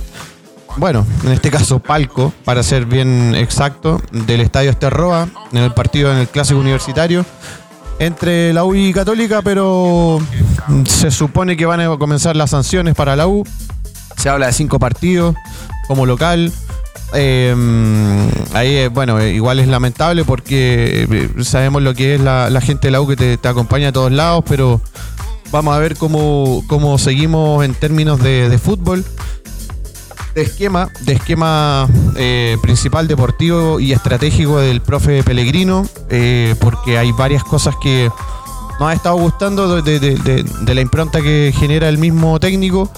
[0.77, 6.13] bueno, en este caso palco, para ser bien exacto, del Estadio Esterroa, en el partido
[6.13, 7.25] en el Clásico Universitario,
[7.99, 10.21] entre la U y Católica, pero
[10.85, 13.45] se supone que van a comenzar las sanciones para la U.
[14.17, 15.35] Se habla de cinco partidos
[15.89, 16.53] como local.
[17.15, 17.55] Eh,
[18.53, 22.89] ahí, eh, bueno, eh, igual es lamentable porque eh, sabemos lo que es la, gente
[22.89, 24.81] de la U que te, acompaña a todos lados, pero
[25.51, 29.05] vamos a ver cómo, cómo seguimos en términos de fútbol.
[30.37, 37.11] De esquema, de esquema eh, principal deportivo y estratégico del profe Pellegrino, eh, porque hay
[37.13, 38.11] varias cosas que
[38.79, 42.91] nos ha estado gustando de, de- de- de la impronta que genera el mismo técnico,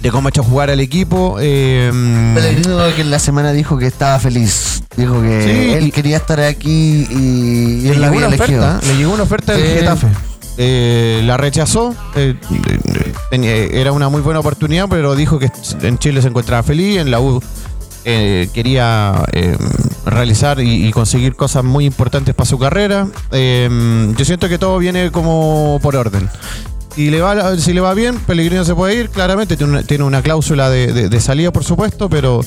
[0.00, 1.36] de cómo ha hecho jugar al equipo.
[1.38, 1.90] eh,
[2.34, 4.82] Pellegrino que en la semana dijo que estaba feliz.
[4.96, 8.62] Dijo que Sí, él quería estar aquí y, y él la había elegido.
[8.64, 9.80] oferta, le llegó una oferta del.
[9.80, 10.06] Getafe.
[10.58, 11.94] Eh, la rechazó.
[12.14, 12.36] eh,
[13.72, 15.50] era una muy buena oportunidad, pero dijo que
[15.82, 17.42] en Chile se encontraba feliz, en la U
[18.04, 19.24] eh, quería
[20.04, 23.06] realizar y, conseguir cosas muy importantes para su carrera.
[23.30, 26.28] Yo siento que todo viene como por orden.
[26.94, 29.56] Y le va, si le va bien, Pellegrino se puede ir, claramente.
[29.56, 32.42] Tiene una, tiene una cláusula de, salida, por supuesto, pero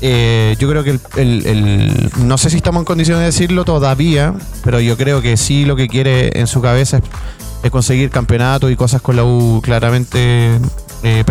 [0.00, 4.78] yo creo que el- el- No sé si estamos en condiciones de decirlo todavía, pero
[4.80, 7.02] yo creo que sí lo que quiere en su cabeza es,
[7.62, 10.58] es conseguir campeonatos y cosas con la U, claramente,
[11.02, 11.24] eh.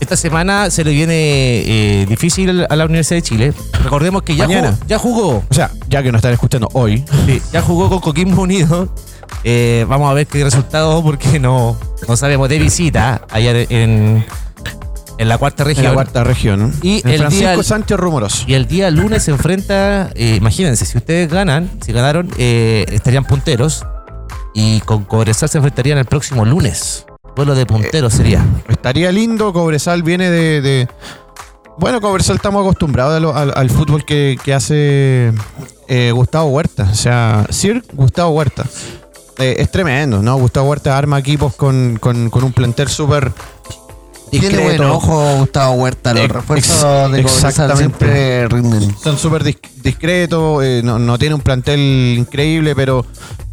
[0.00, 3.52] Esta semana se le viene eh, difícil a la Universidad de Chile.
[3.82, 4.72] Recordemos que ya Mañana.
[4.72, 7.98] jugó, ya jugó, O sea, ya que nos están escuchando hoy, sí, ya jugó con
[7.98, 8.88] Coquimbo Unido.
[9.44, 11.76] Eh, vamos a ver qué resultado porque no,
[12.06, 14.24] no sabemos de visita allá en,
[15.18, 15.86] en la cuarta en región.
[15.86, 16.72] la cuarta región.
[16.82, 18.44] Y En el Francisco día- Sánchez Rumoroso.
[18.46, 23.84] Y el día lunes se enfrenta, eh, imagínense, si ustedes ganan, si ganaron, estarían punteros.
[24.60, 27.06] Y con Cobresal se enfrentarían el próximo lunes.
[27.36, 28.44] Vuelo de punteros sería.
[28.66, 30.60] Estaría lindo, Cobresal viene de...
[30.60, 30.88] de-
[31.76, 35.32] bueno, Cobresal estamos acostumbrados al, fútbol que, que hace
[35.86, 36.88] eh, Gustavo Huerta.
[36.90, 38.64] O sea, Sir Gustavo Huerta.
[39.38, 40.36] Eh, es tremendo, ¿no?
[40.38, 43.32] Gustavo Huerta arma equipos con, con- con un plantel súper
[44.30, 44.94] Tiene buen discreto.
[44.94, 46.12] ojo Gustavo Huerta.
[46.14, 47.22] Los refuerzos de
[47.76, 48.94] siempre rinden.
[49.02, 53.04] Son súper dis- discretos, eh, no, no tiene un plantel increíble, pero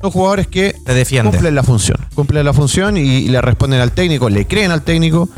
[0.01, 0.93] son jugadores que Te
[1.31, 1.97] cumplen la función.
[2.13, 5.29] Cumplen la función y, y le responden al técnico, le creen al técnico.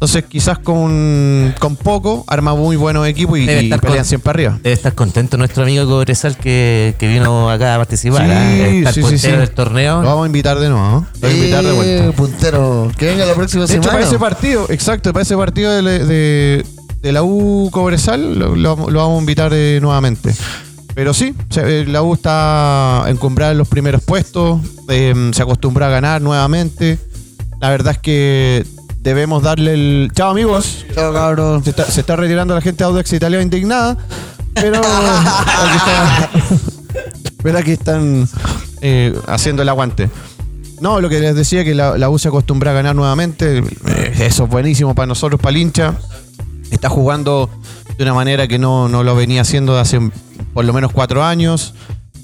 [0.00, 4.30] Entonces, quizás con, con poco arma muy buenos equipos y, y estar pelean con- siempre
[4.30, 4.58] arriba.
[4.62, 8.24] Debe estar contento nuestro amigo Cobresal que, que vino acá a participar.
[8.24, 8.78] Sí, ¿eh?
[8.78, 9.40] Está el sí, sí, puntero sí.
[9.40, 10.00] del torneo.
[10.02, 11.00] Lo vamos a invitar de nuevo, ¿no?
[11.00, 12.12] Lo vamos a invitar de vuelta.
[12.16, 12.92] puntero.
[12.96, 13.92] Que venga la próxima De hecho, semana.
[13.98, 16.66] para ese partido, exacto, para ese partido de, de-
[17.02, 20.32] de la U Cobresal, lo, lo- lo vamos a invitar eh, nuevamente.
[20.94, 25.90] Pero sí, eh, la U está encumbrada en los primeros puestos, eh, se acostumbra a
[25.90, 26.98] ganar nuevamente.
[27.60, 28.64] La verdad es que
[29.08, 30.10] debemos darle el.
[30.14, 30.84] Chao, amigos.
[30.94, 31.64] Chao, cabrón.
[31.64, 33.96] Se está, se está retirando la gente de Audax Italia indignada,
[34.54, 36.30] pero aquí, está-
[37.42, 38.28] pero aquí están
[38.82, 40.10] eh, haciendo el aguante.
[40.80, 43.58] No, lo que les decía que la, la U se acostumbra a ganar nuevamente.
[43.58, 45.94] eh, eso es buenísimo para nosotros, para el hincha.
[46.70, 47.48] Está jugando
[47.96, 49.98] de una manera que no, no lo venía haciendo de hace
[50.54, 51.74] por lo menos cuatro años.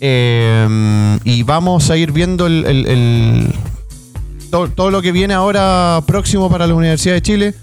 [0.01, 3.55] Eh, y vamos a ir viendo el, el- el-
[4.74, 7.55] todo, lo que viene ahora próximo para la Universidad de Chile.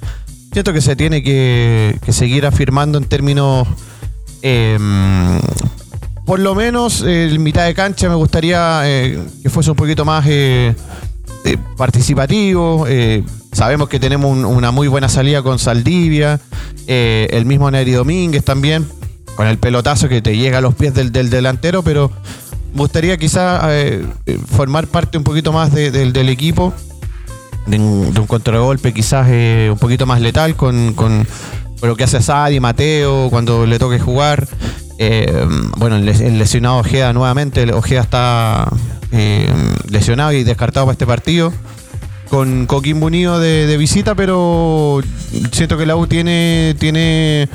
[0.52, 3.68] Siento que se tiene que, seguir afirmando en términos.
[4.42, 4.78] eh,
[6.26, 10.26] por lo menos en mitad de cancha me gustaría eh, que fuese un poquito más
[10.28, 10.76] eh,
[11.46, 12.86] eh, participativo.
[12.88, 16.40] eh, sabemos que tenemos un- una muy buena salida con Saldivia,
[16.88, 18.88] eh, el mismo Neri Domínguez también,
[19.36, 22.12] con el pelotazo que te llega a los pies del, del delantero, pero
[22.74, 24.06] gustaría quizá eh,
[24.56, 26.74] formar parte un poquito más de- del- del equipo,
[27.68, 31.28] de un, de un contragolpe quizás eh, un poquito más letal con, con-
[31.80, 34.48] con lo que hace Sadi, Mateo, cuando le toque jugar.
[35.00, 35.48] Eh,
[35.78, 38.70] bueno, el, les- el lesionado Ojeda nuevamente, el Ojeda está
[39.12, 39.52] eh,
[39.90, 41.52] lesionado y descartado para este partido.
[42.30, 45.02] Con Coquimbo Unido de, visita, pero
[45.52, 46.76] siento que la U tiene.
[46.80, 47.50] tiene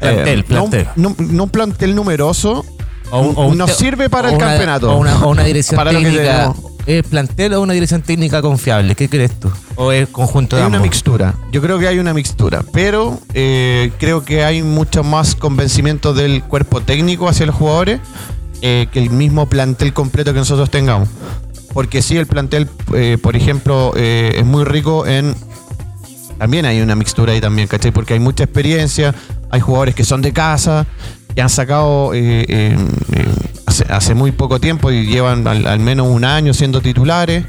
[0.00, 0.88] Plantel, eh, no plantel.
[0.96, 2.64] No, no un plantel numeroso.
[3.10, 4.92] O nos sirve para o el una- campeonato.
[4.94, 6.52] O una, o una dirección Para técnica.
[6.86, 8.94] ¿Es plantel o una dirección técnica confiable?
[8.94, 9.50] ¿Qué crees tú?
[9.76, 11.34] ¿O es conjunto de Hay una mixtura.
[11.52, 12.64] Yo creo que hay una mixtura.
[12.72, 18.00] Pero eh, creo que hay mucho más convencimiento del cuerpo técnico hacia los jugadores
[18.62, 21.10] eh, que el mismo plantel completo que nosotros tengamos.
[21.74, 25.34] Porque sí, el plantel, eh, por ejemplo, es muy rico en.
[26.38, 27.90] También hay una mixtura ahí también, ¿cachai?
[27.90, 29.14] Porque hay mucha experiencia,
[29.50, 30.86] hay jugadores que son de casa,
[31.38, 32.76] que han sacado eh, eh,
[33.12, 37.44] eh, hace, muy poco tiempo y llevan al, menos un año siendo titulares.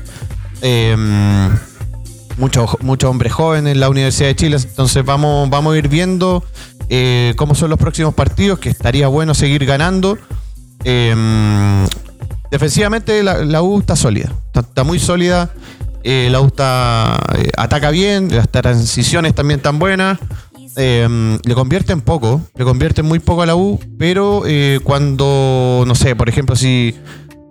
[0.62, 0.96] Eh,
[2.38, 4.58] muchos muchos hombres jóvenes en la Universidad de Chile.
[4.62, 6.44] Entonces vamos, vamos a ir viendo
[7.36, 10.20] cómo son los próximos partidos, que estaría bueno seguir ganando.
[10.84, 11.88] Eh,
[12.52, 15.50] defensivamente la, U está sólida, está, muy sólida.
[16.04, 20.20] La U está, eh, ataca bien, las transiciones también están buenas.
[20.76, 25.96] Eh, le convierten poco, le convierten muy poco a la U, pero eh, cuando, no
[25.96, 26.96] sé, por ejemplo, si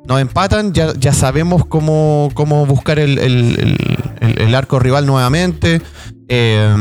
[0.06, 5.82] nos empatan, ya, ya sabemos cómo, cómo buscar el, el- arco rival nuevamente.
[6.28, 6.74] Eh,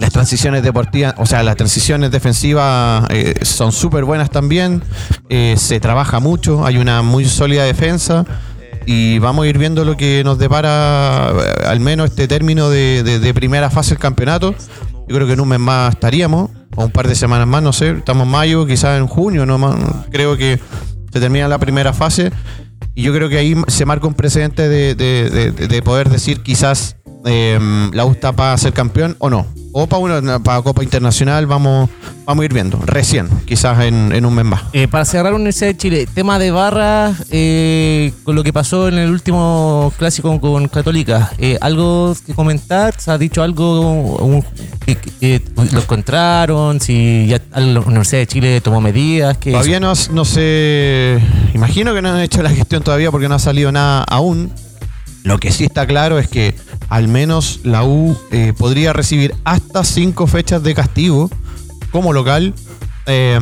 [0.00, 4.82] las transiciones deportivas, o sea, las transiciones defensivas eh, son súper buenas también.
[5.28, 8.24] Eh, se trabaja mucho, hay una muy sólida defensa.
[8.86, 11.28] y vamos a ir viendo lo que nos depara
[11.70, 14.54] al menos este término de primera fase del campeonato.
[15.10, 17.72] Yo creo que en un mes más estaríamos, o un par de semanas más, no
[17.72, 19.74] sé, estamos en mayo, quizás en junio, no más,
[20.12, 20.60] creo que
[21.12, 22.30] se termina la primera fase.
[22.94, 26.42] Y yo creo que ahí se marca un precedente de, de- de- de poder decir
[26.42, 26.94] quizás
[27.24, 27.58] eh,
[27.92, 29.46] la está para ser campeón o no.
[29.72, 31.88] O para una para Copa Internacional vamos,
[32.26, 34.62] vamos a ir viendo, recién, quizás en, en un mes más.
[34.72, 38.98] Eh, para cerrar Universidad de Chile, tema de barra, eh, con lo que pasó en
[38.98, 42.94] el último clásico con Católica, eh, ¿algo que comentar?
[43.00, 44.16] ¿Se ha dicho algo?
[44.16, 44.44] un-
[45.20, 45.40] que,
[45.72, 46.80] lo encontraron?
[46.80, 49.38] ¿Si ya la Universidad de Chile tomó medidas?
[49.38, 51.20] que Todavía no, no sé,
[51.54, 54.50] imagino que no han hecho la gestión todavía porque no ha salido nada aún.
[55.22, 56.54] Lo que sí está claro es que
[56.88, 61.30] al menos la U eh, podría recibir hasta cinco fechas de castigo
[61.90, 62.54] como local.
[63.06, 63.38] Eh,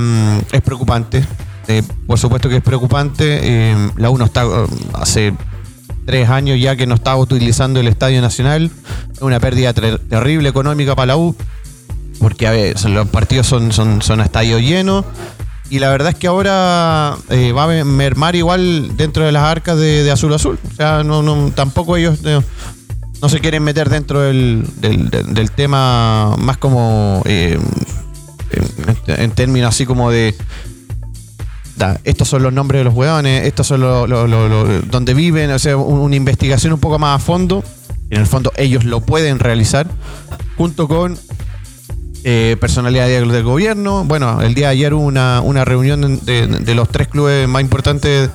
[0.52, 1.24] es preocupante.
[1.68, 3.38] Eh, por supuesto que es preocupante.
[3.42, 5.34] Eh, la U no está eh, hace
[6.06, 8.70] tres años ya que no estaba utilizando el Estadio Nacional.
[9.20, 11.36] Una pérdida ter- terrible económica para la U
[12.18, 15.04] porque a ver, los partidos son, son, son a estadio lleno.
[15.70, 19.76] Y la verdad es que ahora eh, va a mermar igual dentro de las arcas
[19.78, 20.58] de, de Azul Azul.
[20.70, 21.02] O sea,
[21.54, 22.42] tampoco ellos no,
[23.20, 24.64] no se quieren meter dentro del,
[25.54, 27.58] tema más como eh,
[29.08, 30.34] en, términos así como de
[31.76, 35.14] da, estos son los nombres de los hueones, estos son los lo- lo- lo- donde
[35.14, 37.62] viven, o sea, un- una investigación un poco más a fondo.
[38.10, 39.86] En el fondo ellos lo pueden realizar
[40.56, 41.18] junto con
[42.30, 44.04] eh, personalidades del gobierno.
[44.04, 47.62] Bueno, el día de ayer hubo una, una reunión de, de los tres clubes más
[47.62, 48.28] importantes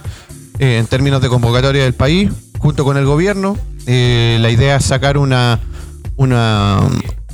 [0.57, 3.55] eh, en términos de convocatoria del país, junto con el gobierno.
[3.85, 5.59] Eh, la idea es sacar una,
[6.15, 6.79] una,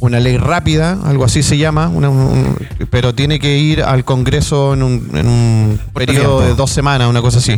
[0.02, 2.58] una ley rápida, algo así se llama, una- un-
[2.90, 7.22] pero tiene que ir al Congreso en un, en un periodo de dos semanas, una
[7.22, 7.56] cosa así.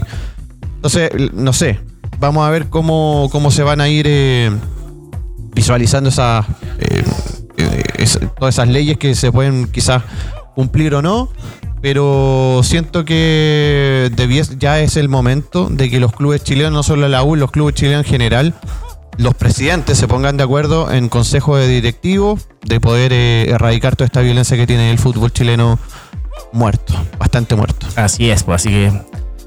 [0.75, 1.79] Entonces, no sé,
[2.19, 4.51] vamos a ver cómo, cómo se van a ir eh,
[5.55, 6.45] visualizando esas,
[6.79, 7.03] eh,
[7.97, 10.03] es- todas esas leyes que se pueden quizás
[10.55, 11.29] cumplir o no,
[11.81, 17.07] pero siento que debies- ya es el momento de que los clubes chilenos, no solo
[17.07, 18.53] la U, los clubes chilenos en general,
[19.17, 24.05] los presidentes se pongan de acuerdo en consejo de directivos de poder eh, erradicar toda
[24.05, 25.79] esta violencia que tiene el fútbol chileno
[26.53, 27.87] muerto, bastante muerto.
[27.95, 28.91] Así es, pues así que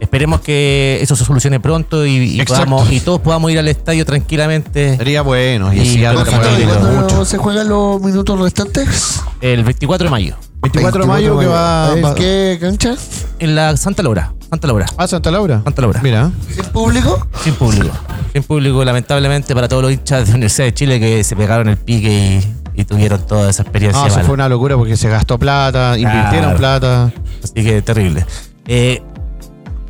[0.04, 4.96] esperemos que eso se solucione pronto y, podamos- y todos podamos ir al estadio tranquilamente
[4.96, 9.20] Sería bueno y Y así algo ¿Cuándo, se juegan los minutos restantes?
[9.40, 12.94] el 24 de mayo 24 de mayo que va, ¿En qué cancha?
[13.38, 14.32] en la Santa Laura.
[14.48, 14.86] Santa Laura.
[14.96, 15.60] a Santa Laura.
[15.64, 16.00] Santa Laura.
[16.02, 16.30] Mira.
[16.56, 17.26] ¿En público?
[17.42, 17.90] Sin público.
[18.32, 21.68] Sin público, lamentablemente, para todos los hinchas de la Universidad de Chile que se pegaron
[21.68, 22.40] el pique
[22.74, 24.00] y, y tuvieron toda esa experiencia.
[24.00, 24.26] No, eso mala.
[24.26, 27.12] fue una locura porque se gastó plata, invirtieron plata.
[27.42, 28.24] Así que terrible.
[28.66, 29.02] Eh,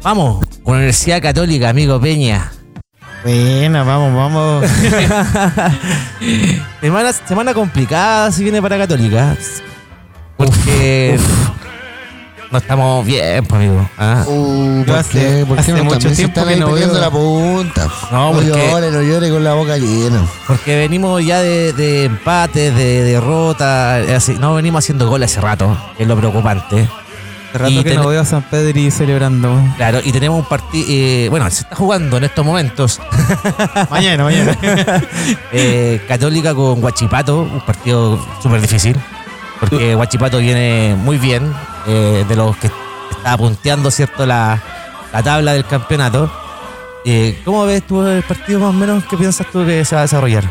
[0.05, 2.53] vamos, Universidad Católica, amigo Peña.
[3.25, 4.65] Buena, vamos, vamos.
[6.81, 9.35] Semana, semana complicada si viene para Católica.
[10.37, 11.19] Porque
[12.51, 13.89] no estamos bien, pues, amigo.
[13.97, 14.25] ¿ah?
[14.27, 15.45] Uh, ¿por qué?
[15.49, 17.89] ¿Por qué hace no mucho tiempo están que no veo- la punta?
[18.13, 20.23] No, no porque- llore, no llore con la boca llena.
[20.47, 23.97] Porque venimos ya de, de empates, de derrota.
[24.15, 26.87] así, no venimos haciendo goles hace rato, que es lo preocupante.
[27.55, 29.57] Rato Y que ten- no veo a San Pedri celebrando.
[29.77, 31.31] Claro, y tenemos un partido.
[31.31, 33.01] bueno, se está jugando en estos momentos.
[33.91, 34.59] mañana, mañana.
[35.53, 38.97] eh, Católica con Guachipato, un partido súper difícil.
[39.61, 41.51] Porque Guachipato viene muy bien,
[41.87, 42.67] eh, de los que
[43.17, 44.61] está punteando, ¿cierto?, la,
[45.13, 46.31] la tabla del campeonato.
[47.05, 49.05] Eh, ¿Cómo ves tú el partido más o menos?
[49.05, 50.45] ¿Qué piensas tú que se va a desarrollar?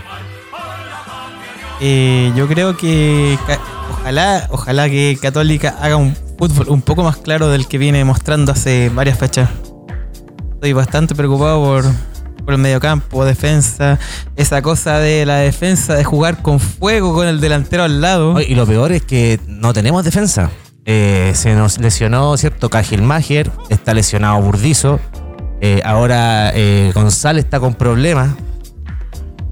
[1.81, 3.37] Eh, yo creo que
[3.91, 8.51] ojalá, ojalá que Católica haga un fútbol un poco más claro del que viene mostrando
[8.51, 9.49] hace varias fechas.
[10.53, 11.85] Estoy bastante preocupado por,
[12.45, 13.99] por el mediocampo, defensa,
[14.35, 18.39] esa cosa de la defensa, de jugar con fuego con el delantero al lado.
[18.41, 20.49] Y lo peor es que no tenemos defensa.
[20.85, 22.69] Eh, se nos lesionó, ¿cierto?
[22.69, 24.99] Cajilmacher, está lesionado Burdizo.
[25.61, 28.31] Eh, ahora eh, González está con problemas.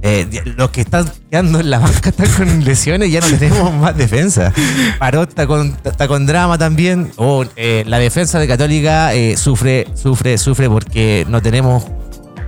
[0.03, 0.27] Eh,
[0.57, 4.53] los que están quedando en la banca están con lesiones, ya no tenemos más defensa.
[4.99, 7.11] Parot está con, drama también.
[7.17, 11.85] Oh, eh, la defensa de Católica eh, sufre, sufre, sufre porque no tenemos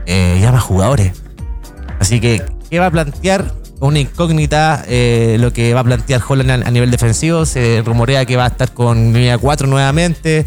[0.06, 1.14] eh, ya más jugadores.
[2.00, 3.54] Así que, ¿qué va a plantear?
[3.80, 7.46] Una incógnita lo que va a plantear Holland a, nivel defensivo.
[7.46, 10.46] Se rumorea que va a estar con línea 4 nuevamente.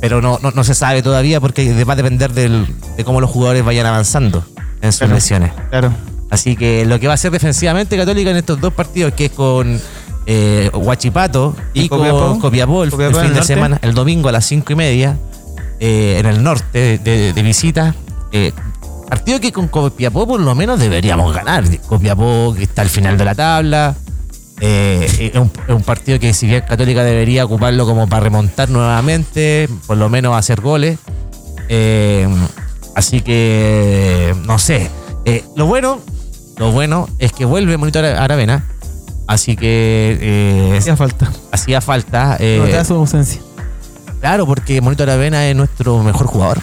[0.00, 3.84] pero no, no, se sabe todavía porque va a depender de cómo los jugadores vayan
[3.84, 4.42] avanzando
[4.82, 5.14] en sus Claro.
[5.14, 5.52] lesiones.
[5.70, 5.92] Claro.
[6.30, 9.30] Así que lo que va a hacer defensivamente Católica en estos dos partidos, que es
[9.32, 9.80] con
[10.26, 12.38] eh, Huachipato y, ¿Y con Copiapó?
[12.40, 15.16] Copiapó el, Copiapó fin el de semana, el domingo a las cinco y media.
[15.80, 17.94] eh, en el norte de, de- de visita.
[18.30, 18.52] Eh,
[19.08, 21.64] partido que con Copiapó por lo menos deberíamos ganar.
[21.88, 23.94] Copiapó que está al final de la tabla.
[24.60, 28.70] Eh, es, un, es un partido que si bien Católica debería ocuparlo como para remontar
[28.70, 30.98] nuevamente, por lo menos hacer goles.
[32.94, 34.90] Así que, no sé.
[35.24, 36.00] Eh, lo bueno,
[36.58, 38.64] lo bueno es que vuelve Monitor Aravena.
[39.26, 41.32] Así que eh, Hacía falta.
[41.52, 42.36] hacía falta.
[42.40, 43.40] eh, su ausencia.
[44.20, 46.58] claro, porque Monitor Aravena es nuestro mejor jugador.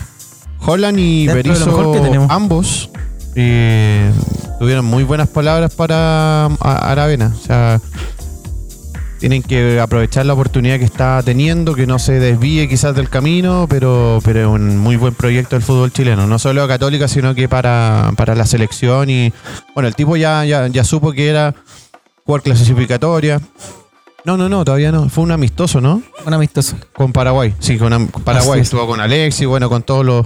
[0.66, 1.94] Holland y Berizzo,
[2.30, 2.90] ambos,
[3.36, 4.12] eh,
[4.60, 7.34] tuvieron muy buenas palabras para a- Aravena.
[7.36, 7.80] O sea,
[9.20, 13.68] tienen que aprovechar la oportunidad que está teniendo, que no se desvíe quizás del camino,
[13.70, 16.26] pero, pero es un muy buen proyecto del fútbol chileno.
[16.26, 19.10] No solo Católica, sino que para, para la selección.
[19.10, 19.34] Y
[19.76, 21.54] bueno, el tipo ya, ya, ya supo que era
[22.26, 23.42] jugar clasificatoria.
[24.26, 25.10] No, no, no, todavía no.
[25.10, 26.02] Fue un amistoso, ¿no?
[26.26, 26.78] Un amistoso.
[26.94, 27.54] Con Paraguay.
[27.60, 28.62] Sí, con, Paraguay.
[28.62, 30.26] Estuvo con Alexis, bueno, con todos los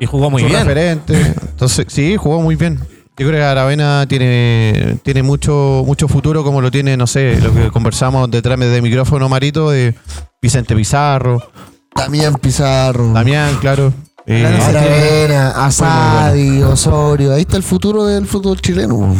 [0.00, 0.60] Y jugó muy bien.
[0.60, 1.14] referente.
[1.50, 2.80] Entonces, sí, jugó muy bien.
[3.18, 7.52] Yo creo que Aravena tiene, tiene mucho, mucho futuro, como lo tiene, no sé, lo
[7.54, 9.94] que conversamos detrás de micrófono, Marito, de
[10.40, 11.42] Vicente Pizarro,
[11.94, 13.12] Damián Pizarro.
[13.12, 13.92] Damián, claro.
[14.26, 14.46] Eh.
[14.46, 17.34] Aravena, Asadi, Osorio.
[17.34, 19.14] Ahí está el futuro del fútbol chileno.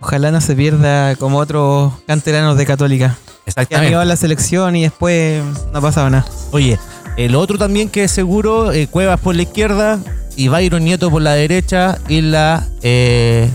[0.00, 3.08] Ojalá no se pierda como otros canteranos de Católica.
[3.08, 3.86] Que han Exactamente.
[3.86, 5.42] llegado a la selección y después
[5.72, 6.26] no ha pasado nada.
[6.52, 6.78] Oye,
[7.16, 9.98] el otro también que es seguro, eh, Cuevas por la izquierda
[10.36, 13.48] y Byron Nieto por la derecha y la eh,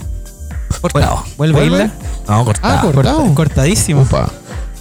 [0.81, 1.23] cortado.
[1.37, 1.75] ¿Vuelve, ¿Vuelve?
[1.85, 1.91] Isla?
[2.27, 2.77] No, cortado.
[2.77, 3.35] Ah, cortado.
[3.35, 4.07] Cortadísimo.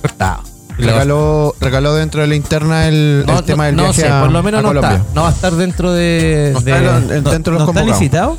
[0.01, 0.43] Cortado.
[0.77, 4.23] Regaló, regaló dentro de la interna el, No, el tema del no viaje sé, a,
[4.23, 4.97] por lo menos a no Colombia.
[4.97, 5.15] está.
[5.15, 6.51] No va a estar dentro de.
[6.53, 8.39] No de- está en- en- dentro de los ¿No está licitado?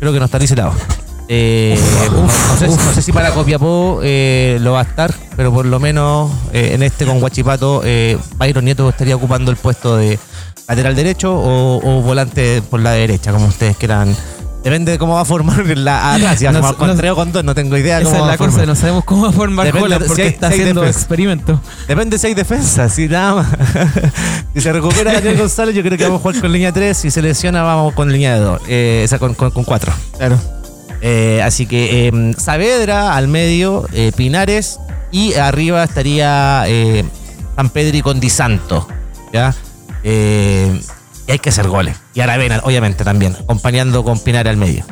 [0.00, 0.72] creo que no está licitado.
[1.28, 1.78] Eh,
[2.12, 5.64] no, no sé, no sé si para Copiapó eh, lo va a estar, pero por
[5.66, 10.18] lo menos eh, en este con Guachipato, eh, Byron Nieto estaría ocupando el puesto de
[10.68, 14.14] lateral derecho o, o volante por la derecha, como ustedes quieran.
[14.64, 16.38] Depende de cómo va a formar la atrás.
[16.40, 18.22] Si va a formar con tres o con dos, no tengo idea Esa cómo es
[18.22, 18.68] va la a cosa, formar.
[18.68, 20.98] no sabemos cómo va a formar Depende Holland porque si hay- está haciendo defensa.
[21.00, 21.60] experimentos.
[21.86, 23.46] Depende si hay defensa, si nada más.
[24.54, 26.96] si se recupera Daniel González, yo creo que vamos a jugar con línea 3.
[26.96, 28.60] Si se lesiona, vamos con línea de 2.
[28.66, 29.92] Eh, o sea, con, con, 4.
[30.18, 30.40] Claro.
[31.44, 34.80] así que eh, Saavedra al medio, eh, Pinares
[35.12, 37.04] y arriba estaría eh,
[37.54, 38.88] San Pedro y con Di Santo.
[39.32, 39.54] ¿ya?
[40.08, 40.80] Eh,
[41.26, 41.96] y hay que hacer goles.
[42.14, 44.84] Y Aravena, obviamente, también, acompañando con Pinares al medio.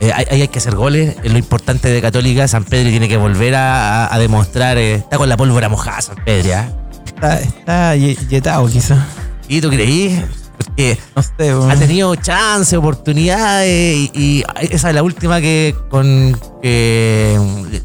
[0.00, 1.14] Eh, hay- ahí hay que hacer goles.
[1.22, 2.48] Es lo importante de Católica.
[2.48, 4.76] San Pedro tiene que volver a, demostrar.
[4.76, 6.48] eh, está con la pólvora mojada, San Pedro.
[6.48, 6.72] ¿ya?
[7.06, 9.06] Está, está ye- yetado quizá.
[9.46, 10.20] ¿Y tú creí?
[10.58, 11.30] Porque No sé.
[11.38, 11.78] ha weón.
[11.78, 17.38] tenido chance, oportunidades y, y esa es la última que con que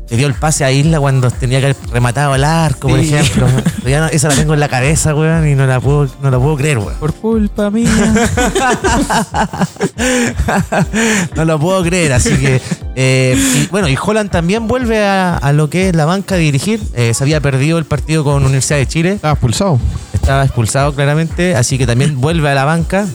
[0.09, 3.45] le dio el pase a Isla cuando tenía que haber rematado el arco, por ejemplo.
[3.83, 6.31] Pero ya no- esa la tengo en la cabeza, weón, y no la puedo, no
[6.31, 6.93] la puedo creer, weón.
[6.97, 7.89] Por culpa mía.
[11.35, 12.61] no lo puedo creer, así que.
[12.95, 16.37] eh, y, bueno, y Holland también vuelve a, a lo que es la banca a
[16.37, 16.79] dirigir.
[16.93, 19.11] Eh, se había perdido el partido con Universidad de Chile.
[19.13, 19.77] Estaba expulsado.
[20.13, 23.05] Estaba expulsado claramente, así que también vuelve a la banca.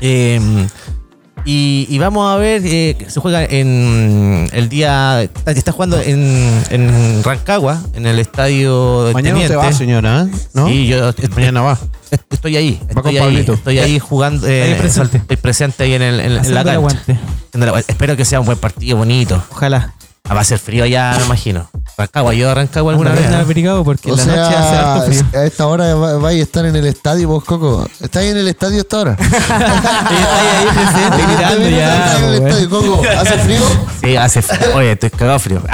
[0.00, 0.40] Eh,
[1.44, 5.22] y, y vamos a ver, eh, se juega en el día.
[5.22, 10.36] Está, está jugando en, en Rancagua, en el estadio de Mañana usted va, señora, ¿eh?
[10.54, 10.68] ¿no?
[10.68, 11.78] Sí, yo Mañana va.
[12.10, 12.80] est- estoy ahí.
[12.96, 13.52] Va con Estoy ahí, Pablito.
[13.54, 14.46] estoy ahí jugando.
[14.46, 15.16] eh, Ahí presente.
[15.18, 17.02] Estoy presente ahí en, el, en, en la cancha.
[17.88, 19.42] Espero que sea un buen partido bonito.
[19.50, 19.94] Ojalá.
[20.28, 21.70] Ah, Va a ser frío allá, me imagino.
[21.98, 23.40] Rancagua, yo a Rancagua alguna Alguna vez.
[23.40, 25.22] abrigado porque O la noche hace harto frío.
[25.32, 27.88] sea, a esta hora va- vais a estar en el estadio, vos, Coco.
[28.00, 29.16] ¿Estáis en el estadio a esta hora?
[29.20, 31.96] Y está ahí, presente mirando ya.
[32.06, 33.02] ¿Estás en el estadio, Coco?
[33.18, 33.60] ¿Hace frío?
[34.00, 34.76] Sí, hace frío.
[34.76, 35.60] Oye, estoy cagado frío.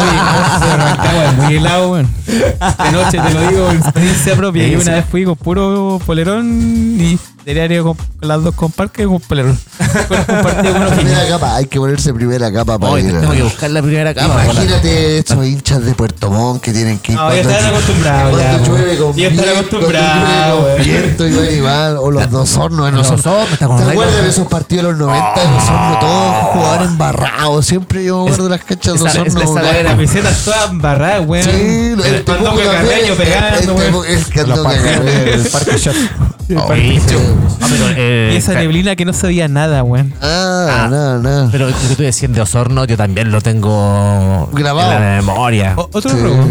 [0.00, 2.08] Oye, Rancagua es muy helado, weón.
[2.26, 4.66] De noche te lo digo, en experiencia propia.
[4.68, 9.20] Y una vez fui con puro polerón y diario con, con las dos Compartido con
[10.76, 13.20] unos Primera capa, hay que ponerse primera capa para Oye, ir.
[13.20, 14.44] tengo que buscar la primera cama.
[14.44, 18.50] Imagínate estos hinchas de Puerto Montt que tienen que ir No, ya están acostumbrados ya,
[18.50, 21.96] Cuando llueve con Ya están acostumbrados, viento y van.
[21.98, 22.88] O los dos hornos.
[22.88, 25.40] en Los dos hornos, ¿te acuerdas de esos partidos de los 90?
[25.40, 27.66] de Los hornos, todos jugadores embarrados.
[27.66, 29.54] Siempre yo de las canchas de los hornos.
[29.54, 31.44] Las camisetas todas embarradas, weón.
[31.44, 34.06] Sí, el Carreño pegando, el- el- weón.
[34.06, 35.94] el que Parque Shot.
[36.48, 37.00] Oye,
[37.60, 40.12] ah, pero, eh, Y esa ca- neblina que no se veía nada, weón.
[40.20, 40.88] Ah, Ah.
[40.90, 41.48] no, no.
[41.50, 44.92] Pero lo que tú decías de Osorno, yo también lo tengo Grabado.
[44.92, 45.74] en la memoria.
[45.76, 46.16] O- otro Sí.
[46.20, 46.44] robo.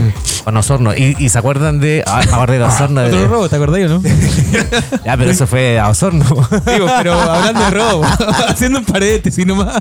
[0.44, 0.96] Con Osorno.
[0.96, 2.04] ¿Y, y se acuerdan de.
[2.08, 3.02] Ah, me acordé de Osorno.
[3.04, 4.02] Otro de- robo, ¿te acordás o no?
[5.06, 6.26] ya, pero eso fue a Osorno.
[6.66, 8.04] Digo, pero hablando de robo,
[8.48, 9.78] haciendo un paréntesis nomás.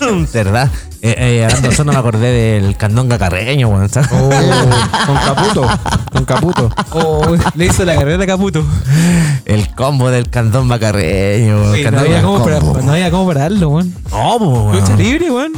[0.32, 0.70] ¿Verdad?
[1.04, 2.30] Eh, eh, hablando de eso, no me acordé
[2.60, 3.88] del candonga carreño, weón.
[3.88, 4.08] ¿sabes?
[4.12, 4.30] Oh,
[5.06, 5.66] con Caputo.
[6.12, 6.70] Con Caputo.
[6.92, 8.64] Oh, le hizo la carrera a Caputo.
[9.44, 11.92] El combo del candonga carreño, weón.
[11.92, 13.92] No, había cómo para- no había cómo pararlo, weón.
[14.12, 14.76] No, po, weón.
[14.80, 15.52] Lucha libre, weón.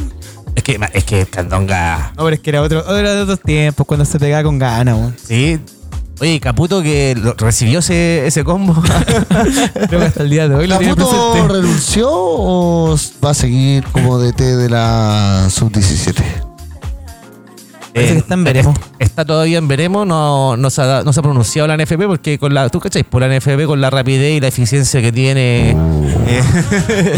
[0.55, 2.13] Es que, es que el candonga.
[2.17, 4.95] No, pero es que era otro, era de otros tiempos, cuando se pegaba con ganas,
[4.97, 5.15] weón.
[5.23, 5.59] Sí.
[6.21, 8.73] Oye, Caputo que recibió ese, ese combo.
[9.87, 11.53] Creo que hasta el día de hoy lo tiene ¿Caputo presente.
[11.53, 16.15] renunció o va a seguir como DT de la sub-17?
[17.93, 18.77] Parece que está en veremos.
[18.99, 22.37] Está todavía en veremos, no, no, se ha, no se ha pronunciado la NFP porque
[22.39, 25.71] con la, tú cacháis, por la NFP con la rapidez y la eficiencia que tiene.
[25.71, 26.43] eh,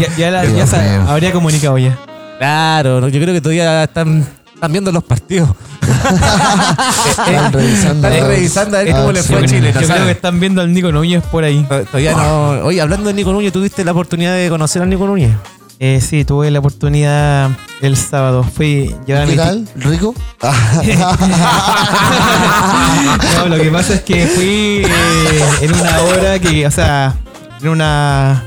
[0.00, 1.98] Ya, ya, la- ya se habría comunicado ya.
[2.38, 4.24] claro, no, yo creo que todavía están,
[4.58, 5.50] están viendo los partidos.
[7.10, 8.08] Están revisando.
[8.08, 9.46] Están revisando a ver cómo le fue a.
[9.46, 9.72] Chile.
[9.72, 11.64] Yo creo que están viendo al Nico Núñez por ahí.
[11.68, 12.50] Todavía no.
[12.64, 15.30] Oye, hablando de Nico Núñez, ¿tuviste la oportunidad de conocer a Nico Núñez?
[15.78, 17.50] Eh, sí, tuve la oportunidad
[17.80, 18.42] el sábado.
[18.42, 19.68] Fui llevar a mi ¿Qué tal?
[19.76, 20.12] ¿Rico?
[23.36, 27.14] No, lo que pasa es que fui eh, en una hora que, o sea,
[27.62, 28.42] en una.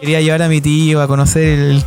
[0.00, 1.84] Quería llevar a mi tío a conocer el,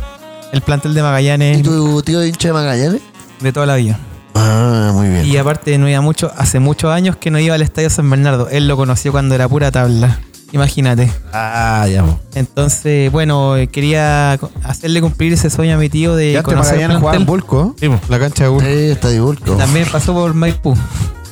[0.52, 3.02] el plantel de Magallanes ¿Y tu tío hincha de Magallanes?
[3.44, 3.98] De toda la vida.
[4.34, 5.26] Ah, muy bien.
[5.26, 8.48] Y aparte no iba mucho, hace muchos años que no iba al Estadio San Bernardo.
[8.48, 10.18] Él lo conoció cuando era pura tabla.
[10.52, 11.10] Imagínate.
[11.32, 12.04] Ah, ya.
[12.34, 16.80] Entonces, bueno, eh, quería hacerle cumplir ese sueño a mi tío de Y antes conocer
[16.80, 17.26] el jugaba en plantel.
[17.26, 17.76] Bulco.
[17.78, 18.00] Sí, po.
[18.08, 18.66] La cancha de Bulco.
[18.66, 19.52] Sí, está de Bulco.
[19.56, 20.76] También pasó por Maipú.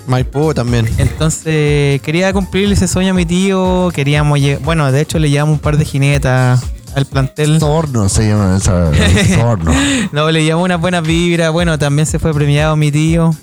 [0.08, 0.88] Maipú también.
[0.98, 3.90] Entonces, quería cumplir ese sueño a mi tío.
[3.94, 6.60] Queríamos, bueno, de hecho le llevamos un par de jinetas
[6.94, 7.58] al plantel.
[7.58, 8.90] Torno se llama esa.
[9.36, 9.72] Torno.
[10.12, 11.52] No, le llevamos unas buenas vibras.
[11.52, 13.34] Bueno, también se fue premiado mi tío,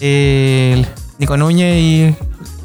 [0.00, 0.86] eh, el
[1.18, 2.16] Nico Núñez, y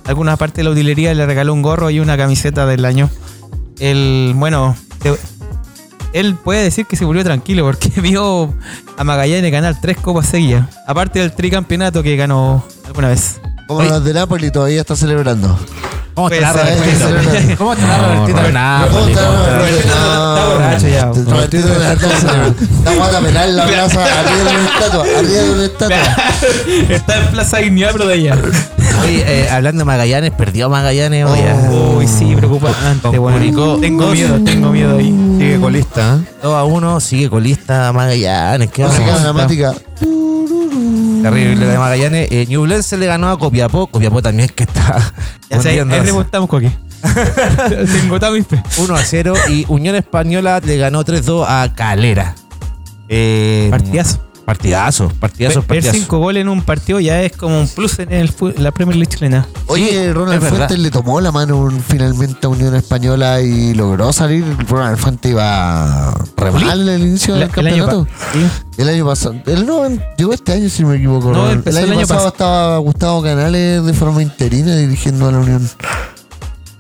[0.06, 3.10] alguna parte de la utilería le regaló un gorro y una camiseta del año.
[3.80, 4.76] El, bueno,
[6.14, 8.54] él puede decir que se volvió tranquilo porque vio
[8.98, 10.70] a Magallanes ganar tres copas seguidas.
[10.88, 13.42] Aparte del tricampeonato que ganó alguna vez.
[13.68, 15.58] Como los de Napoli todavía está celebrando.
[16.16, 17.58] ¿Cómo la ser, Robertito?
[17.58, 18.40] ¿Cómo Robertito?
[18.40, 18.90] Roberto.
[18.92, 19.20] ¿Cómo Robertito.
[19.20, 19.58] está?
[19.58, 21.06] Roberto No, está borracho ya.
[21.06, 21.68] Robertito.
[21.74, 25.98] Está jugando a penal en la plaza, arriba de una estatua, arriba de una estatua.
[26.90, 28.38] Está en Plaza Dignidad, pero de allá.
[29.04, 31.40] Oye, eh, hablando de Magallanes, perdió Magallanes hoy.
[31.72, 31.98] Oh.
[31.98, 33.10] Uy, sí, preocupante.
[33.18, 34.14] Curicó, Tengo dos.
[34.14, 35.10] miedo, tengo miedo ahí.
[35.40, 36.30] Sigue colista, ¿eh?
[36.44, 38.70] 2 a 1, sigue colista Magallanes.
[38.72, 39.24] Qué Música hermoso.
[39.24, 39.74] dramática.
[41.24, 42.32] Terrible de Magallanes.
[42.32, 43.88] Eh, Ñublense le ganó a Copiapó.
[43.88, 45.14] Copiapó también que está
[45.50, 46.70] Ya sé, ahí remontamos, Coqui.
[48.02, 48.62] Tengo todo mi fe.
[48.78, 52.36] 1 a 0 y Unión Española le ganó 3-2 a Calera.
[53.10, 54.24] Eh, Partidazo.
[54.58, 55.98] Partidazo, partidazo, Ver partidazo.
[55.98, 59.12] cinco goles en un partido ya es como un plus en el la Premier League
[59.14, 59.48] chilena.
[59.68, 60.44] Oye, Sí, Ronald.
[60.44, 64.46] Fuentes le tomó la mano un- finalmente a Unión Española y logró salir.
[64.70, 68.06] Ronald Fuentes iba re mal al inicio La- del el año campeonato.
[68.06, 68.48] pa- sí.
[68.82, 69.36] El año pasado.
[69.46, 69.84] El no,
[70.18, 71.32] llegó este año, si no me equivoco.
[71.32, 75.32] No, el año el año pasado pas- estaba Gustavo Canales de forma interina dirigiendo a
[75.32, 75.70] la Unión.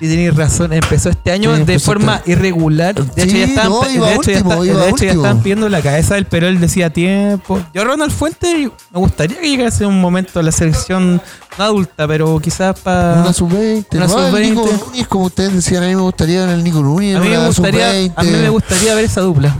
[0.03, 0.73] Sí, tenéis razón.
[0.73, 2.93] Empezó este año Sí, de empezó forma este- irregular.
[2.95, 5.11] De hecho, ya estaban, no, de hecho, ya está- de hecho, ya último.
[5.11, 7.59] estaban pidiendo la cabeza del pero él decía tiempo.
[7.73, 11.21] Yo, Ronald Fuentes, me gustaría que llegase un momento a la selección
[11.57, 13.21] no adulta, pero quizás para.
[13.21, 13.97] Una sub-20.
[13.97, 14.49] Una no, el sub-20.
[14.49, 17.15] Nico Núñez, como ustedes decían, a mí me gustaría en el Nico Núñez.
[17.15, 19.55] A mí, me gustaría, sub-20, a mí me gustaría ver esa dupla.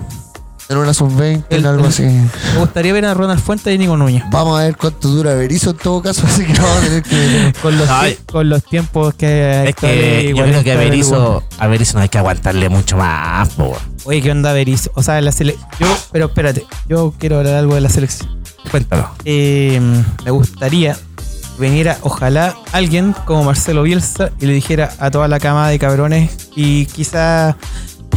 [0.70, 2.04] En una sub-20, en algo así.
[2.04, 4.24] Me gustaría ver a Ronald Fuentes y Nico Núñez.
[4.32, 7.54] Vamos a ver cuánto dura Berizzo en todo caso, así que vamos a tener que.
[7.62, 8.18] Con los, Ay.
[8.32, 12.10] con los tiempos que Es que yo creo que a Berizzo, a Berizzo no hay
[12.10, 13.82] que aguantarle mucho más, po, weón.
[14.06, 14.92] Oye, ¿qué onda Berizzo?
[14.96, 18.42] O sea, la sele yo, pero espérate, yo quiero hablar algo de la selección.
[18.72, 19.10] Cuéntalo.
[19.26, 19.80] Eh,
[20.26, 25.40] me gustaría que viniera, ojalá, alguien como Marcelo Bielsa y le dijera a toda la
[25.40, 27.56] cama de cabrones y quizá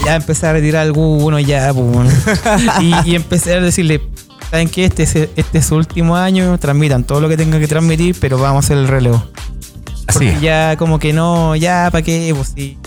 [0.04, 2.12] ya empezar a retirar alguno ya, pues,
[2.80, 4.00] y, y empezar a decirle,
[4.50, 4.84] ¿saben qué?
[4.84, 8.38] Este es, este es su último año, transmitan todo lo que tengan que transmitir, pero
[8.38, 9.22] vamos a hacer el relevo.
[10.06, 10.26] Así.
[10.26, 12.78] Porque ya como que no, ya para qué, pues sí.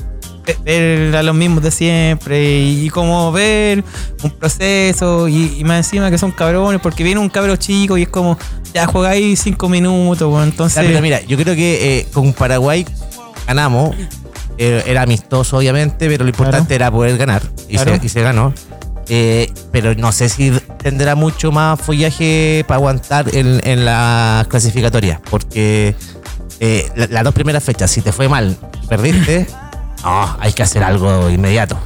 [0.46, 3.84] Ve- Ver a los mismos de siempre y, y como ver
[4.24, 8.04] un proceso y, y más encima que son cabrones porque viene un cabro chico y
[8.04, 8.36] es como
[8.74, 12.34] ya juega ahí cinco minutos, bueno, entonces Ya, pero mira, yo creo que eh, con
[12.34, 12.84] Paraguay
[13.46, 13.96] ganamos.
[14.62, 17.42] Eh, era amistoso, obviamente, pero lo importante era poder ganar.
[17.70, 17.98] Y, Claro.
[17.98, 18.54] se, y se ganó.
[19.08, 20.52] Eh, pero no sé si
[20.84, 25.22] tendrá mucho más follaje para aguantar en, en la clasificatoria.
[25.32, 25.96] Porque
[26.60, 28.58] eh, la- las dos primeras fechas, si te fue mal
[28.90, 29.48] perdiste,
[30.04, 31.80] no, hay que hacer algo inmediato.